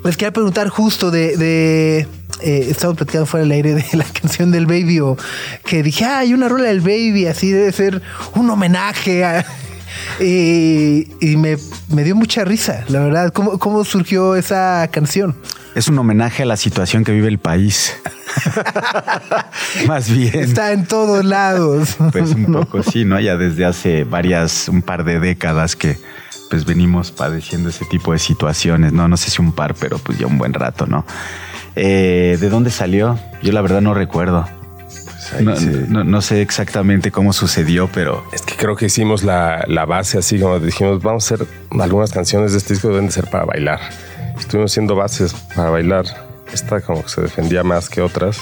[0.05, 1.37] Les quería preguntar justo de...
[1.37, 2.09] de
[2.41, 5.17] eh, estamos platicando fuera del aire de la canción del Baby o
[5.65, 8.03] que dije, ah, hay una rola del Baby, así debe ser
[8.35, 9.45] un homenaje a...
[10.21, 11.57] Y, y me,
[11.89, 13.33] me dio mucha risa, la verdad.
[13.33, 15.35] ¿Cómo, ¿Cómo surgió esa canción?
[15.75, 17.95] Es un homenaje a la situación que vive el país.
[19.87, 20.35] Más bien.
[20.35, 21.97] Está en todos lados.
[22.13, 23.21] Pues un poco sí, ¿no?
[23.21, 25.99] Ya desde hace varias, un par de décadas que
[26.49, 29.09] pues venimos padeciendo ese tipo de situaciones, ¿no?
[29.09, 31.05] No sé si un par, pero pues ya un buen rato, ¿no?
[31.77, 33.19] Eh, ¿De dónde salió?
[33.43, 34.47] Yo la verdad no recuerdo.
[35.41, 39.65] No, se- no- no sé exactamente cómo sucedió, pero Es que creo que hicimos la,
[39.67, 41.47] la base así como dijimos, vamos a hacer
[41.81, 43.81] algunas canciones de este disco deben de ser para bailar.
[44.39, 46.05] Estuvimos haciendo bases para bailar.
[46.53, 48.39] Esta como que se defendía más que otras.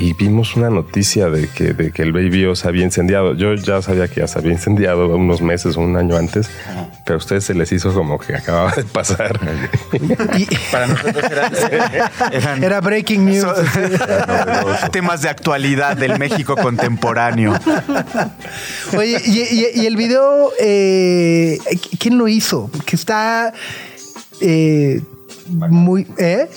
[0.00, 3.34] Y vimos una noticia de que, de que el Baby O se había incendiado.
[3.34, 6.48] Yo ya sabía que ya se había incendiado unos meses o un año antes,
[7.04, 9.40] pero a ustedes se les hizo como que acababa de pasar.
[10.38, 11.52] Y- para nosotros eran,
[12.32, 13.44] eran era breaking news.
[14.92, 17.58] temas de actualidad del México contemporáneo.
[18.96, 21.58] Oye, y, y- y el video, eh,
[21.98, 22.70] ¿quién lo hizo?
[22.86, 23.52] Que está
[24.40, 25.00] eh,
[25.48, 26.06] muy...
[26.18, 26.48] ¿Eh?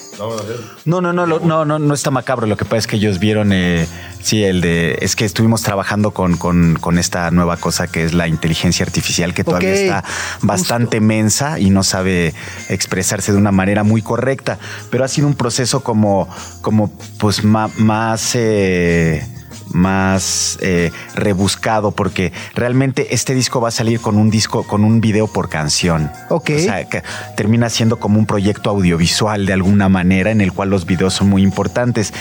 [0.86, 2.48] No, no, no, lo- no, no, no está macabro.
[2.48, 3.88] Lo que pasa es que ellos vieron, eh,
[4.22, 8.14] sí, el de, es que estuvimos trabajando con, con, con esta nueva cosa que es
[8.14, 10.04] la inteligencia artificial, que todavía está
[10.42, 12.34] bastante mensa y no sabe
[12.70, 14.60] expresarse de una manera muy correcta.
[14.90, 16.28] Pero ha sido un proceso como,
[16.62, 18.32] como pues ma- más...
[18.36, 19.28] eh,
[19.74, 25.02] más eh, rebuscado porque realmente este disco va a salir con un disco con un
[25.02, 26.52] video por canción Ok.
[26.56, 27.04] o sea que
[27.36, 31.30] termina siendo como un proyecto audiovisual de alguna manera en el cual los videos son
[31.30, 32.14] muy importantes.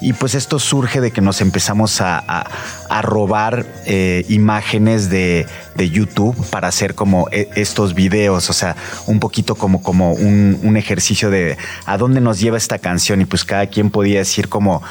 [0.00, 2.46] Y pues esto surge de que nos empezamos a, a-
[2.90, 8.76] a robar eh, imágenes de, de YouTube para hacer como e- estos videos, o sea,
[9.06, 13.24] un poquito como, como un, un ejercicio de a dónde nos lleva esta canción y
[13.24, 14.82] pues cada quien podía decir como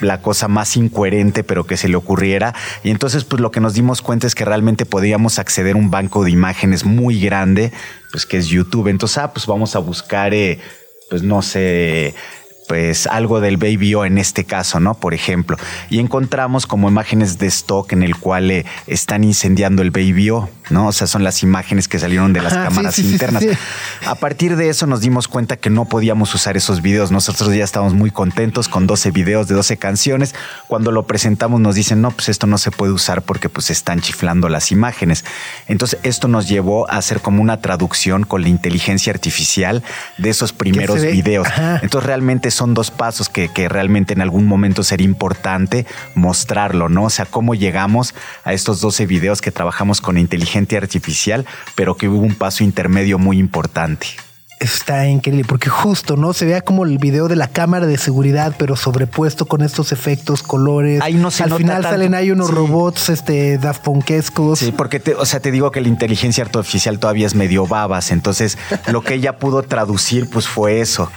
[0.00, 2.54] la cosa más incoherente, pero que se le ocurriera.
[2.82, 5.90] Y entonces, pues lo que nos dimos cuenta es que realmente podíamos acceder a un
[5.90, 7.72] banco de imágenes muy grande,
[8.12, 8.88] pues que es YouTube.
[8.88, 10.60] Entonces, ah, pues vamos a buscar, eh,
[11.10, 12.14] pues no sé,
[12.68, 14.94] pues algo del Baby O en este caso, ¿no?
[14.94, 15.56] Por ejemplo.
[15.90, 20.50] Y encontramos como imágenes de stock en el cual eh, están incendiando el Baby O,
[20.70, 20.88] ¿no?
[20.88, 23.14] O sea, son las imágenes que salieron de las Ajá, sí, cámaras sí, sí, sí,
[23.14, 23.42] internas.
[23.42, 23.50] sí.
[24.06, 27.10] A partir de eso nos dimos cuenta que no podíamos usar esos videos.
[27.10, 30.34] Nosotros ya estábamos muy contentos con 12 videos de 12 canciones.
[30.66, 34.02] Cuando lo presentamos nos dicen, no, pues esto no se puede usar porque pues están
[34.02, 35.24] chiflando las imágenes.
[35.68, 39.82] Entonces esto nos llevó a hacer como una traducción con la inteligencia artificial
[40.18, 41.46] de esos primeros videos.
[41.46, 41.80] Ajá.
[41.82, 47.04] Entonces realmente son dos pasos que, que realmente en algún momento sería importante mostrarlo, ¿no?
[47.04, 51.46] O sea, cómo llegamos a estos 12 videos que trabajamos con inteligencia artificial,
[51.76, 54.08] pero que hubo un paso intermedio muy importante.
[54.60, 56.32] Está increíble porque justo, ¿no?
[56.32, 60.42] Se vea como el video de la cámara de seguridad, pero sobrepuesto con estos efectos,
[60.42, 61.00] colores.
[61.00, 61.90] Ahí no se Al nota final tanto.
[61.90, 62.54] salen ahí unos Sí.
[62.54, 64.58] robots, este, Daft Punkescos.
[64.58, 68.10] Sí, porque te, o sea, te digo que la inteligencia artificial todavía es medio babas,
[68.10, 71.08] entonces lo que ella pudo traducir pues fue eso.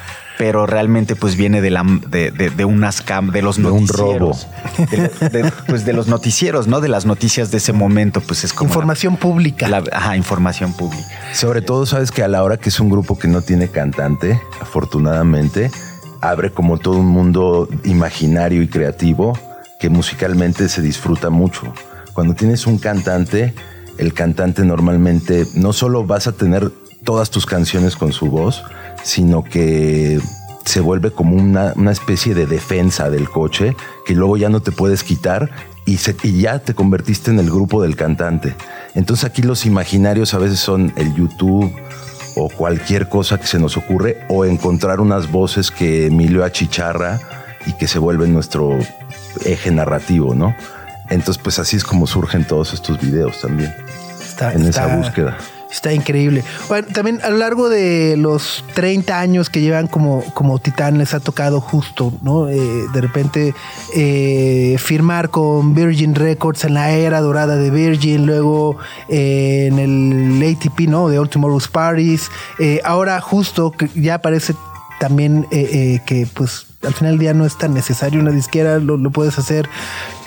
[0.42, 3.86] Pero realmente pues viene de la de, de- de unas cam de los De un
[3.86, 4.48] noticieros.
[4.90, 6.82] De, de- pues de los noticieros, ¿no?
[6.82, 9.68] De las noticias de ese momento, pues es como la- Información pública.
[9.68, 11.06] la- ajá, información pública.
[11.34, 14.42] Sobre todo, sabes que a la hora que es un grupo que no tiene cantante,
[14.60, 15.70] afortunadamente,
[16.22, 19.38] abre como todo un mundo imaginario y creativo
[19.80, 21.72] que musicalmente se disfruta mucho.
[22.14, 23.54] Cuando tienes un cantante,
[24.00, 26.72] el cantante normalmente no solo vas a tener
[27.04, 28.64] todas tus canciones con su voz,
[29.04, 30.20] sino que
[30.66, 33.76] se vuelve como una, una especie de defensa del coche
[34.06, 35.50] que luego ya no te puedes quitar
[35.86, 38.56] y, se- y ya te convertiste en el grupo del cantante.
[38.94, 41.74] Entonces aquí los imaginarios a veces son el YouTube
[42.36, 47.20] o cualquier cosa que se nos ocurre o encontrar unas voces que Emilio achicharra
[47.66, 48.78] y que se vuelven nuestro
[49.46, 50.56] eje narrativo, ¿no?
[51.10, 53.74] Entonces pues así es como surgen todos estos videos también
[54.22, 55.38] Está, en está- esa búsqueda.
[55.72, 56.44] Está increíble.
[56.68, 61.14] Bueno, también a lo largo de los 30 años que llevan como, como Titán les
[61.14, 62.50] ha tocado justo, ¿no?
[62.50, 62.60] Eh,
[62.94, 63.56] de repente
[63.96, 68.76] eh, firmar con Virgin Records en la era dorada de Virgin, luego
[69.08, 71.08] eh, en el ATP, ¿no?
[71.08, 72.30] De All Tomorrow's Parties.
[72.60, 74.54] Eh, ahora justo que ya parece
[75.00, 78.98] también eh, que pues al final del día no es tan necesario una disquera, lo,
[79.12, 79.70] puedes hacer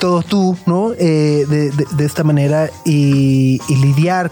[0.01, 0.93] todo tú, ¿no?
[0.99, 4.31] Eh, de, de- de esta manera y lidiar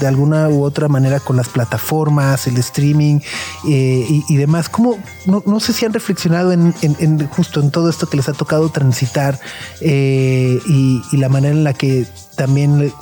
[0.00, 3.20] de alguna u otra manera con las plataformas, el streaming
[3.68, 4.68] eh, y, demás.
[4.68, 8.32] ¿Cómo, no, no sé si han reflexionado en, justo en todo esto que les ha
[8.32, 9.38] tocado transitar
[9.80, 12.92] eh, y, la manera en la que también le-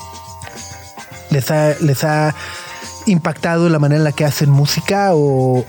[1.31, 2.35] les ha, les ha
[3.07, 5.65] impactado la manera en la que hacen música o,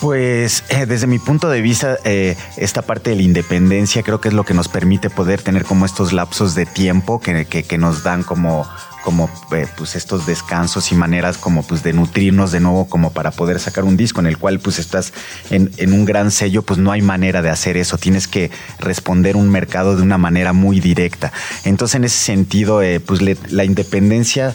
[0.00, 4.34] Pues eh, desde mi punto de vista, esta parte de la independencia creo que es
[4.34, 8.22] lo que nos permite poder tener como estos lapsos de tiempo que- que nos dan
[8.24, 8.66] como,
[9.04, 13.30] como eh, pues estos descansos y maneras como pues de nutrirnos de nuevo como para
[13.30, 15.12] poder sacar un disco en el cual pues estás
[15.50, 17.98] en, un gran sello, pues no hay manera de hacer eso.
[17.98, 21.32] Tienes que responder un mercado de una manera muy directa.
[21.64, 24.54] Entonces en ese sentido, eh, pues la independencia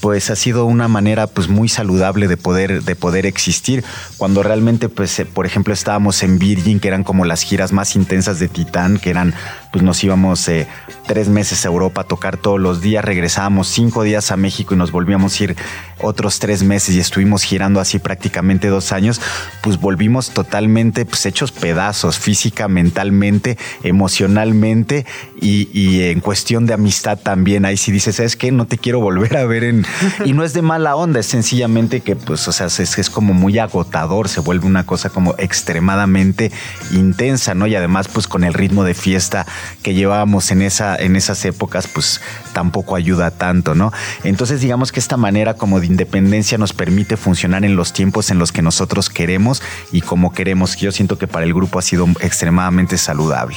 [0.00, 3.82] pues ha sido una manera pues muy saludable de poder de poder existir
[4.18, 7.96] cuando realmente pues eh, por ejemplo estábamos en Virgin que eran como las giras más
[7.96, 9.34] intensas de Titán que eran
[9.76, 10.66] pues nos íbamos eh,
[11.06, 14.78] tres meses a Europa a tocar todos los días regresábamos cinco días a México y
[14.78, 15.56] nos volvíamos a ir
[16.00, 19.20] otros tres meses y estuvimos girando así prácticamente dos años
[19.62, 25.04] pues volvimos totalmente pues hechos pedazos física mentalmente emocionalmente
[25.42, 27.66] y, y en cuestión de amistad también.
[27.66, 29.84] Ahí sí dices sabes qué no te quiero volver a ver en
[30.24, 33.34] y no es de mala onda es sencillamente que pues o sea es, es como
[33.34, 36.50] muy agotador se vuelve una cosa como extremadamente
[36.92, 39.44] intensa no y además pues con el ritmo de fiesta
[39.82, 42.20] que llevábamos en esa en esas épocas pues
[42.52, 43.92] tampoco ayuda tanto no
[44.24, 48.38] entonces digamos que esta manera como de independencia nos permite funcionar en los tiempos en
[48.38, 49.62] los que nosotros queremos
[49.92, 50.76] y como queremos.
[50.76, 53.56] Yo siento que para el grupo ha sido extremadamente saludable.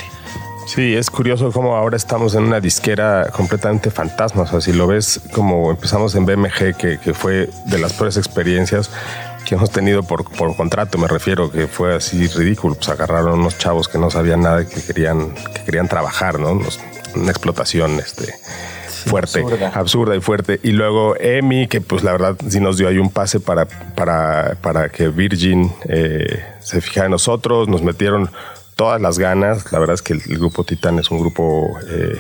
[0.68, 4.44] Sí, es curioso cómo ahora estamos en una disquera completamente fantasma.
[4.44, 8.18] O sea, si lo ves como empezamos en BMG, que, que fue de las peores
[8.18, 8.92] experiencias
[9.50, 12.76] que hemos tenido por, por contrato, me refiero, que fue así ridículo.
[12.76, 16.54] Pues agarraron unos chavos que no sabían nada y que querían, que querían trabajar, ¿no?
[16.54, 16.80] Nos-
[17.16, 18.36] una explotación este,
[19.06, 19.44] fuerte,
[19.74, 20.16] absurda.
[20.16, 20.60] y fuerte.
[20.62, 24.56] Y luego Emi, que pues la verdad sí nos dio ahí un pase para, para,
[24.62, 28.30] para que Virgin eh, se fijara en nosotros, nos metieron
[28.76, 29.72] todas las ganas.
[29.72, 32.20] La verdad es que el, el grupo Titán es un grupo, eh,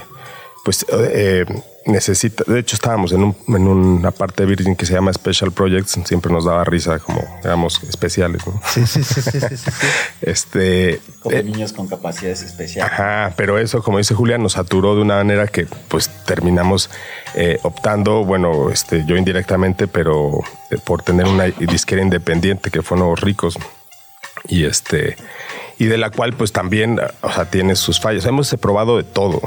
[0.65, 1.45] pues eh,
[1.85, 2.43] necesita.
[2.45, 5.97] De hecho, estábamos en, un- en una parte de Virgin que se llama Special Projects.
[6.05, 8.61] Siempre nos daba risa, como éramos especiales, ¿no?
[8.67, 9.71] Sí, sí, sí, sí, sí, sí, sí.
[10.21, 10.93] Este.
[11.29, 15.15] eh, niños con capacidades especiales Ajá, pero eso, como dice Julián, nos saturó de una
[15.15, 16.89] manera que pues terminamos
[17.35, 20.39] eh, optando, bueno, este, yo indirectamente, pero
[20.71, 23.57] eh, por tener una disquera independiente que fue Nuevos Ricos
[24.47, 25.15] y este
[25.77, 28.25] y de la cual pues también, o sea, tiene sus fallos.
[28.25, 29.41] Hemos probado de todo.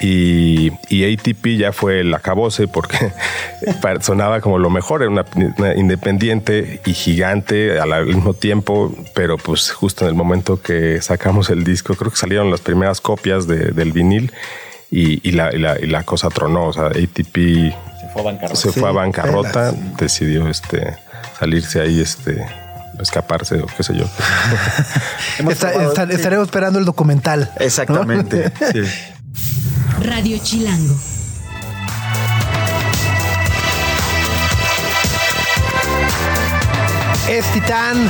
[0.00, 3.12] Y, y ATP ya fue el acabose porque
[4.00, 5.24] sonaba como lo mejor, era una,
[5.58, 11.50] una independiente y gigante al, mismo tiempo, pero pues justo en el momento que sacamos
[11.50, 14.32] el disco, creo que salieron las primeras copias de- del vinil
[14.90, 17.34] y, y la, y la- y la cosa tronó, o sea, ATP
[18.00, 19.96] se fue a bancarrota se Sí, fue a bancarrota, pelas.
[19.96, 20.94] decidió este,
[21.40, 22.46] salirse ahí, este,
[23.00, 24.04] escaparse o qué sé yo.
[25.50, 27.50] Está- está- estaremos esperando el documental.
[27.58, 27.64] ¿no?
[27.64, 28.80] exactamente sí.
[30.00, 30.94] Radio Chilango.
[37.28, 38.08] Es Titán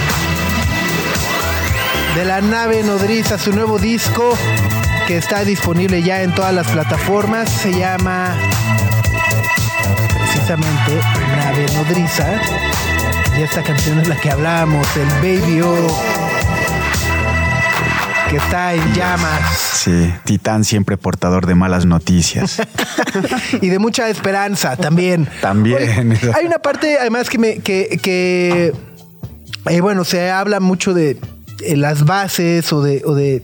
[2.15, 4.37] de la nave nodriza, su nuevo disco
[5.07, 7.51] que está disponible ya en todas las plataformas.
[7.51, 8.37] Se llama
[10.11, 11.01] precisamente
[11.37, 12.41] Nave Nodriza.
[13.39, 15.87] Y esta canción es la que hablamos, el Baby O,
[18.29, 22.61] que está en llamas sí Titán siempre portador de malas noticias
[23.63, 25.29] y de mucha esperanza también.
[25.41, 26.13] También.
[26.13, 28.73] Oye, hay una parte además que me que, que
[29.69, 31.19] eh, bueno, se habla mucho de
[31.65, 33.43] eh, las bases o de, o de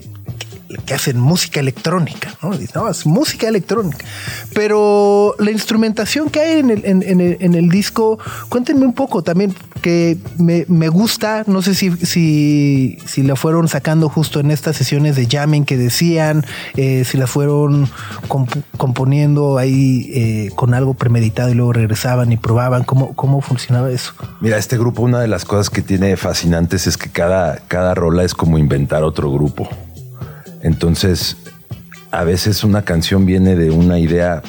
[0.87, 2.51] que hacen música electrónica, ¿no?
[2.57, 4.05] Dicen, "No, es música electrónica.
[4.55, 8.18] Pero la instrumentación que hay en el, en, el, disco,
[8.49, 13.68] cuéntenme un poco también, porque me, me gusta, no sé si, si, si la fueron
[13.68, 16.45] sacando justo en estas sesiones de jamming que decían,
[16.77, 17.89] eh, si la fueron
[18.29, 23.91] comp- componiendo ahí eh, con algo premeditado y luego regresaban y probaban, ¿cómo, cómo funcionaba
[23.91, 24.12] eso?
[24.41, 28.25] Mira, este grupo, una de las cosas que tiene fascinantes es que cada, cada rola
[28.25, 29.68] es como inventar otro grupo.
[30.65, 31.37] Entonces,
[32.11, 34.43] a veces una canción viene de una idea.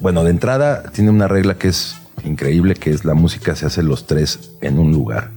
[0.00, 1.94] Bueno, de entrada tiene una regla que es
[2.24, 5.30] increíble, que es la música se hace los tres en un lugar.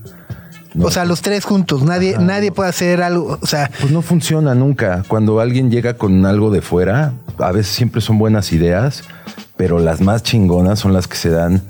[0.73, 4.01] No, o sea, los tres juntos, nadie, nadie puede hacer algo, o sea, Pues no
[4.01, 5.03] funciona nunca.
[5.07, 9.03] Cuando alguien llega con algo de fuera, a veces siempre son buenas ideas,
[9.55, 11.61] pero las más chingonas son las que se dan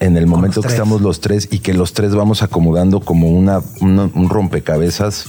[0.00, 3.60] en el momento que estamos los tres y que los tres vamos acomodando como una,
[3.82, 5.26] una- un rompecabezas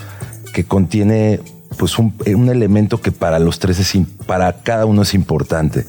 [0.53, 1.41] que contiene
[1.81, 5.87] pues un, un elemento que para los tres es para cada uno es importante.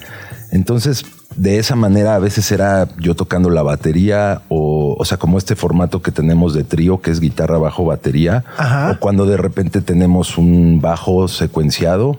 [0.51, 1.05] Entonces,
[1.37, 5.55] de esa manera a veces era yo tocando la batería o, o sea, como este
[5.55, 8.93] formato que tenemos de trío, que es guitarra, bajo, batería, Ajá.
[8.93, 12.19] o cuando de repente tenemos un bajo secuenciado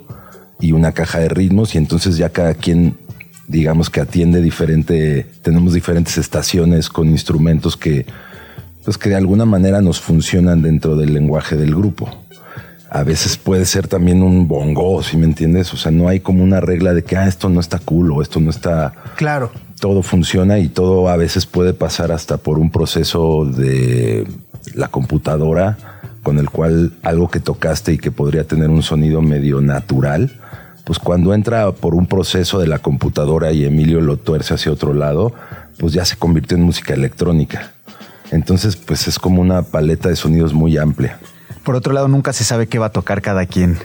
[0.59, 2.95] y una caja de ritmos y entonces ya cada quien
[3.47, 8.05] digamos que atiende diferente, tenemos diferentes estaciones con instrumentos que
[8.85, 12.09] pues que de alguna manera nos funcionan dentro del lenguaje del grupo.
[12.93, 15.73] A veces puede ser también un bongo, si me entiendes?
[15.73, 18.21] O sea, no hay como una regla de que ah, esto no está cool o
[18.21, 19.51] esto no está claro.
[19.79, 24.27] todo funciona y todo a veces puede pasar hasta por un proceso de
[24.75, 25.75] la computadora
[26.21, 30.31] con el cual algo que tocaste y que podría tener un sonido medio natural,
[30.83, 34.93] pues cuando entra por un proceso de la computadora y Emilio lo tuerce hacia otro
[34.93, 35.33] lado,
[35.79, 37.73] pues ya se convirtió en música electrónica.
[38.29, 41.17] Entonces, pues es como una paleta de sonidos muy amplia.
[41.63, 43.79] Por otro lado, nunca se sabe qué va a tocar cada quien.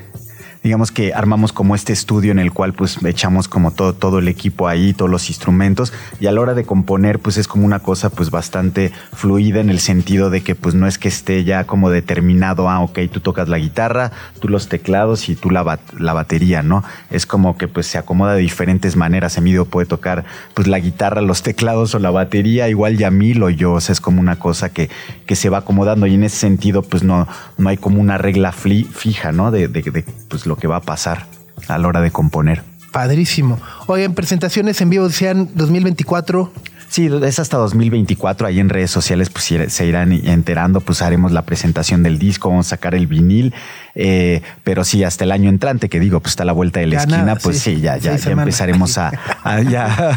[0.62, 4.26] Digamos que armamos como este estudio en el cual pues echamos como todo, todo el
[4.28, 7.78] equipo ahí, todos los instrumentos y a la hora de componer pues es como una
[7.78, 11.64] cosa pues bastante fluida en el sentido de que pues no es que esté ya
[11.64, 15.92] como determinado, ah, ok, tú tocas la guitarra, tú los teclados y tú la, bat-
[15.96, 16.82] la batería, ¿no?
[17.10, 19.38] Es como que pues se acomoda de diferentes maneras.
[19.38, 23.74] Emilio puede tocar pues la guitarra, los teclados o la batería, igual Yamil o yo,
[23.74, 24.90] o sea, es como una cosa que,
[25.26, 27.28] que se va acomodando y en ese sentido pues no,
[27.58, 29.50] no hay como una regla fija, ¿no?
[29.52, 31.26] De, de- de, pues lo que va a pasar
[31.68, 32.62] a la hora de componer.
[32.92, 33.60] Padrísimo.
[33.86, 36.50] Oigan, presentaciones en vivo decían 2024.
[36.88, 38.46] Sí, es hasta 2024.
[38.46, 42.66] Ahí en redes sociales pues se irán enterando, pues haremos la presentación del disco, vamos
[42.66, 43.54] a sacar el vinil.
[44.00, 46.86] Eh, pero sí, hasta el año entrante, que digo, pues está a la vuelta de
[46.86, 47.74] la Ya esquina, nada, pues sí.
[47.76, 49.10] sí, ya, ya, ya empezaremos a,
[49.42, 50.16] a- ya.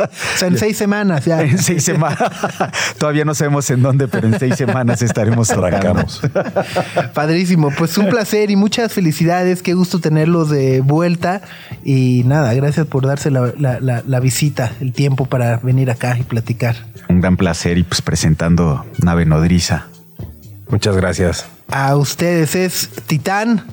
[0.00, 1.42] O sea, en seis semanas ya.
[1.42, 2.18] En seis semanas.
[2.98, 5.50] Todavía no sabemos en dónde, pero en seis semanas estaremos.
[5.50, 6.22] Arrancamos.
[7.14, 7.70] Padrísimo.
[7.76, 9.62] Pues un placer y muchas felicidades.
[9.62, 11.42] Qué gusto tenerlos de vuelta.
[11.84, 16.16] Y nada, gracias por darse la, la- la- la visita, el tiempo para venir acá
[16.18, 16.76] y platicar.
[17.08, 19.86] Un gran placer y pues presentando Nave Nodriza.
[20.68, 21.46] Muchas gracias.
[21.70, 23.66] A ustedes es Titán.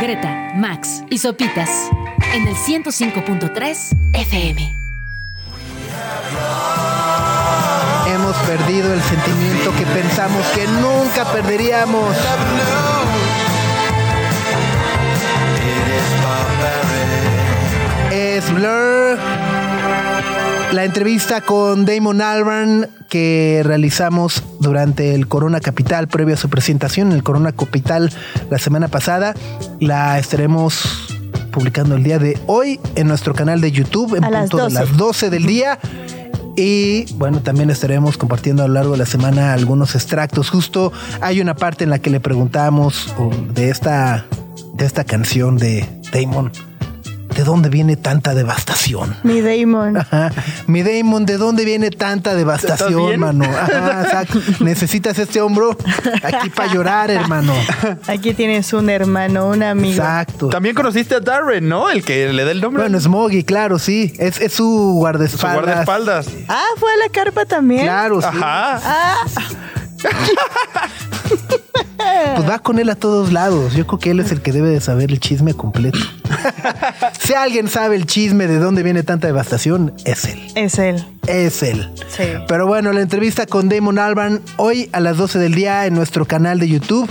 [0.00, 1.70] Greta, Max y Sopitas
[2.32, 3.76] en el 105.3
[4.14, 4.72] FM.
[8.06, 12.16] Hemos perdido el sentimiento que pensamos que nunca perderíamos.
[18.12, 19.47] Es Blur.
[20.72, 27.08] La entrevista con Damon Albarn que realizamos durante el Corona Capital, previo a su presentación
[27.08, 28.12] en el Corona Capital
[28.50, 29.34] la semana pasada,
[29.80, 31.16] la estaremos
[31.52, 34.62] publicando el día de hoy en nuestro canal de YouTube en A las punto de
[34.64, 34.74] 12.
[34.74, 35.78] las 12 del día.
[36.54, 40.50] Y bueno, también estaremos compartiendo a lo largo de la semana algunos extractos.
[40.50, 44.26] Justo hay una parte en la que le preguntamos oh, de esta,
[44.74, 46.52] de esta canción de Damon.
[47.38, 49.14] ¿De dónde viene tanta devastación?
[49.22, 49.96] Mi Damon.
[49.96, 50.32] Ajá.
[50.66, 53.44] Mi Damon, ¿de dónde viene tanta devastación, mano?
[53.56, 54.40] Ajá, exacto.
[54.58, 55.78] Necesitas este hombro
[56.24, 57.54] aquí para llorar, hermano.
[58.08, 60.02] Aquí tienes un hermano, un amigo.
[60.02, 60.48] Exacto.
[60.48, 61.88] También conociste a Darren, ¿no?
[61.88, 62.82] El que le da el nombre.
[62.82, 64.12] Bueno, Smoggy, claro, sí.
[64.18, 65.54] Es, es su su guardaespaldas.
[65.54, 66.26] guardaespaldas.
[66.48, 67.82] Ah, fue a la carpa también.
[67.84, 68.26] Claro, sí.
[68.26, 68.80] Ajá.
[68.82, 69.24] Ah,
[72.36, 73.74] Pues va con él a todos lados.
[73.74, 75.98] Yo creo que él es el que debe de saber el chisme completo.
[77.20, 80.40] si alguien sabe el chisme de dónde viene tanta devastación, es él.
[80.54, 81.04] es él.
[81.26, 81.90] Es él.
[82.08, 82.24] Sí.
[82.46, 86.24] Pero bueno, la entrevista con Damon Albarn hoy a las 12 del día en nuestro
[86.26, 87.08] canal de YouTube,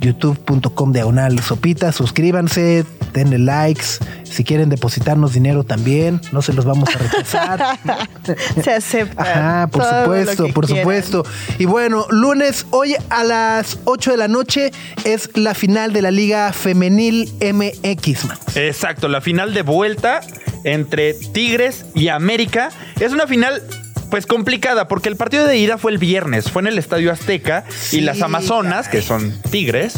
[0.00, 1.92] youtube.com diagonal sopita.
[1.92, 3.98] Suscríbanse, denle likes.
[4.24, 7.78] Si quieren depositarnos dinero también, no se los vamos a rechazar.
[8.62, 9.22] Se acepta.
[9.22, 10.82] Ajá, por todo lo supuesto, que por quieran.
[10.82, 11.24] supuesto.
[11.58, 14.70] Y bueno, lunes, hoy a las 8 de la noche
[15.04, 18.38] es la final de la Liga Femenil MX, man.
[18.54, 20.20] Exacto, la final de vuelta
[20.64, 22.70] entre Tigres y América.
[23.00, 23.62] Es una final
[24.10, 27.64] pues complicada, porque el partido de ida fue el viernes, fue en el Estadio Azteca
[27.92, 29.94] y las Amazonas, que son Tigres,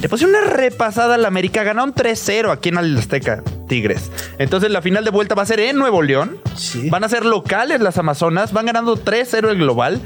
[0.00, 4.10] le pusieron una repasada al América, ganaron 3-0 aquí en el Azteca, Tigres.
[4.38, 6.38] Entonces la final de vuelta va a ser en Nuevo León.
[6.84, 10.00] Van a ser locales las Amazonas, van ganando 3-0 el global.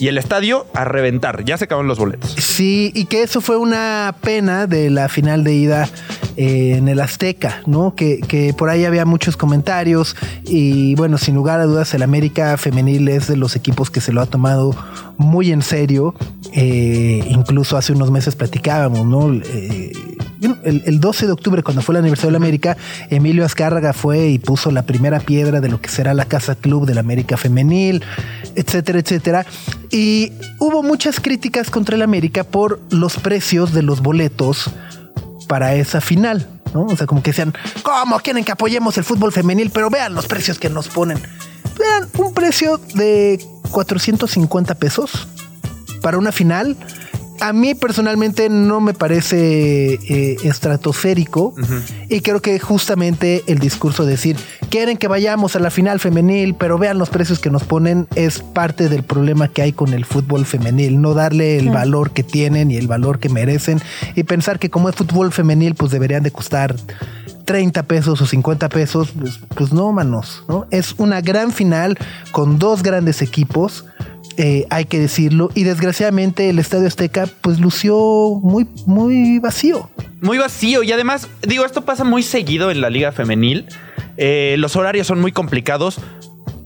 [0.00, 1.44] Y el estadio a reventar.
[1.44, 2.32] Ya se acabaron los boletos.
[2.38, 5.90] Sí, y que eso fue una pena de la final de ida
[6.38, 7.94] eh, en el Azteca, ¿no?
[7.94, 12.56] Que, que por ahí había muchos comentarios y bueno, sin lugar a dudas el América
[12.56, 14.74] femenil es de los equipos que se lo ha tomado
[15.20, 16.14] muy en serio.
[16.52, 19.32] Eh, incluso hace unos meses platicábamos, ¿no?
[19.32, 19.92] Eh,
[20.64, 22.76] el, el 12 de octubre, cuando fue el aniversario de la América,
[23.10, 26.86] Emilio Azcárraga fue y puso la primera piedra de lo que será la Casa Club
[26.86, 28.02] de la América Femenil,
[28.56, 29.46] etcétera, etcétera.
[29.90, 34.70] Y hubo muchas críticas contra el América por los precios de los boletos
[35.46, 36.86] para esa final, ¿no?
[36.86, 37.52] O sea, como que decían,
[37.82, 39.70] ¿cómo quieren que apoyemos el fútbol femenil?
[39.70, 41.18] Pero vean los precios que nos ponen.
[41.78, 43.38] Vean, un precio de
[43.70, 45.28] 450 pesos
[46.00, 46.76] para una final.
[47.40, 51.54] A mí personalmente no me parece eh, estratosférico
[52.10, 54.36] y creo que justamente el discurso de decir
[54.68, 58.40] quieren que vayamos a la final femenil, pero vean los precios que nos ponen es
[58.40, 62.70] parte del problema que hay con el fútbol femenil, no darle el valor que tienen
[62.70, 63.80] y el valor que merecen
[64.14, 66.76] y pensar que como es fútbol femenil pues deberían de costar
[67.50, 70.68] 30 pesos o 50 pesos, pues, pues no, manos, ¿no?
[70.70, 71.98] Es una gran final
[72.30, 73.84] con dos grandes equipos
[74.36, 75.50] eh, hay que decirlo.
[75.56, 77.96] Y desgraciadamente el Estadio Azteca pues lució
[78.40, 79.90] muy, muy vacío.
[80.20, 80.84] Muy vacío.
[80.84, 83.66] Y además, digo, esto pasa muy seguido en la liga femenil.
[84.16, 85.98] Eh, los horarios son muy complicados.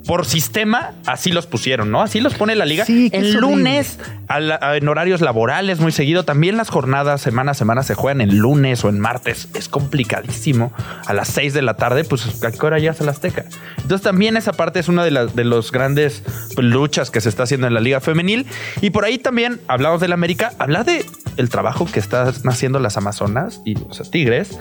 [0.06, 2.02] Por sistema, así los pusieron, ¿no?
[2.02, 2.84] Así los pone la liga.
[2.84, 3.40] Sí, horrible.
[3.40, 3.98] lunes,
[4.28, 6.24] a la- a- en horarios laborales, muy seguido.
[6.24, 9.48] También las jornadas semana a semana se juegan en lunes o en martes.
[9.54, 10.72] Es complicadísimo.
[11.06, 13.44] A las 6 de la tarde, pues, ¿a qué hora ya es la Azteca?
[13.78, 16.22] Entonces, también esa parte es una de las de los grandes
[16.54, 18.46] pues, luchas que se está haciendo en la Liga Femenil.
[18.82, 20.52] Y por ahí también hablamos del América.
[20.58, 24.58] Habla de el trabajo que están haciendo las Amazonas y sea, Tigres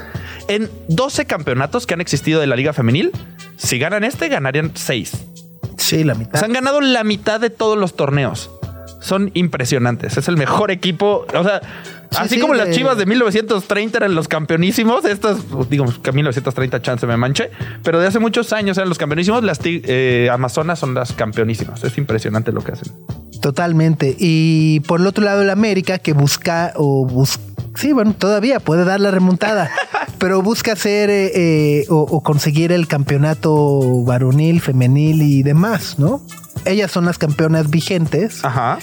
[0.47, 3.11] en 12 campeonatos que han existido de la Liga Femenil.
[3.57, 5.11] Si ganan este, ganarían 6.
[5.83, 6.43] Sí, la Se mitad.
[6.43, 8.49] han ganado la mitad de todos los torneos.
[8.99, 10.15] Son impresionantes.
[10.17, 11.25] Es el mejor equipo.
[11.35, 11.61] O sea,
[12.17, 16.81] así sí, como las de- chivas de 1930 eran los campeonísimos, estas, digamos que 1930
[16.81, 17.51] chance me manché,
[17.83, 19.43] pero de hace muchos años eran los campeonísimos.
[19.43, 21.83] Las eh, Amazonas son las campeonísimas.
[21.83, 22.93] Es impresionante lo que hacen.
[23.41, 24.15] Totalmente.
[24.17, 27.43] Y por el otro lado, el América que busca o busca.
[27.75, 29.71] Sí, bueno, todavía puede dar la remontada,
[30.19, 36.21] pero busca hacer eh, eh, o, o conseguir el campeonato varonil, femenil y demás, ¿no?
[36.65, 38.79] Ellas son las campeonas vigentes, Ajá.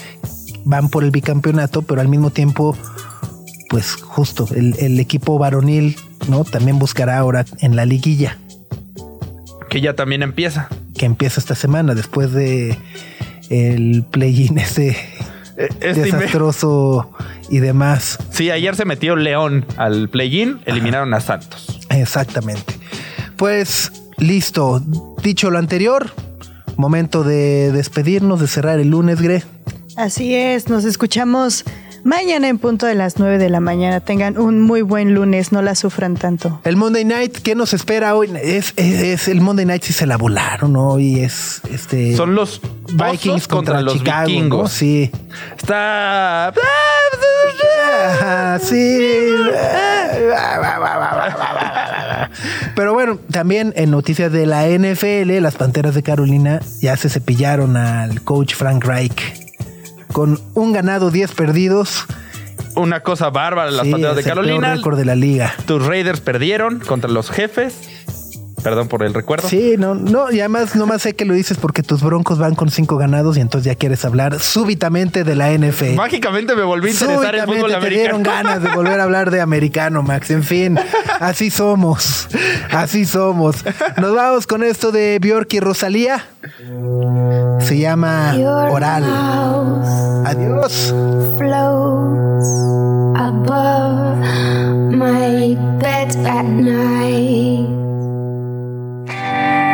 [0.65, 2.77] van por el bicampeonato, pero al mismo tiempo,
[3.69, 5.95] pues justo el, el equipo varonil,
[6.27, 6.43] ¿no?
[6.43, 8.37] También buscará ahora en la liguilla
[9.69, 10.67] Que ya también empieza.
[10.97, 12.77] que empieza esta semana después de
[13.49, 14.95] el play-in ese
[15.57, 17.11] este inve- desastroso
[17.49, 18.17] y demás.
[18.31, 21.79] Sí, ayer se metió León al play-in, eliminaron a Santos.
[21.89, 22.73] Exactamente.
[23.35, 24.81] Pues listo.
[25.23, 26.11] Dicho lo anterior,
[26.77, 29.43] momento de despedirnos, de cerrar el lunes, Gre.
[29.97, 31.65] Así es, nos escuchamos
[32.03, 33.99] mañana en punto de las 9 de la mañana.
[33.99, 36.59] Tengan un muy buen lunes, no la sufran tanto.
[36.63, 38.29] El Monday Night, ¿qué nos espera hoy?
[38.41, 41.19] Es, es- es el Monday Night si se la volaron hoy.
[41.21, 42.15] Es este.
[42.15, 42.61] Son los
[42.93, 44.21] Vikings contra, los Chicago.
[44.21, 44.27] ¿no?
[44.27, 44.71] vikingos.
[44.71, 45.11] Sí.
[45.57, 46.53] Está.
[48.09, 48.99] Ajá, sí.
[52.75, 57.77] Pero bueno, también en noticias de la NFL, las Panteras de Carolina ya se cepillaron
[57.77, 59.40] al coach Frank Reich.
[60.11, 62.05] Con un ganado, 10 perdidos.
[62.75, 64.75] Una cosa bárbara, las Sí, Panteras de Carolina.
[64.75, 65.53] récord de la liga.
[65.65, 67.75] Tus Raiders perdieron contra los jefes.
[68.63, 69.47] Perdón por el recuerdo.
[69.47, 72.69] Sí, no, no, y además nomás sé que lo dices porque tus broncos van con
[72.69, 75.95] cinco ganados y entonces ya quieres hablar súbitamente de la NFL.
[75.95, 78.49] Mágicamente me volví a interesar en Súbitamente fútbol te dieron americano.
[78.49, 80.31] ganas de volver a hablar de americano, Max.
[80.31, 80.77] En fin,
[81.19, 82.27] así somos.
[82.71, 83.63] Así somos.
[83.97, 86.25] Nos vamos con esto de Bjork y Rosalía.
[87.59, 88.35] Se llama
[88.71, 89.03] Oral.
[90.25, 90.93] Adiós.
[93.15, 94.17] above
[94.93, 97.90] my bed at night.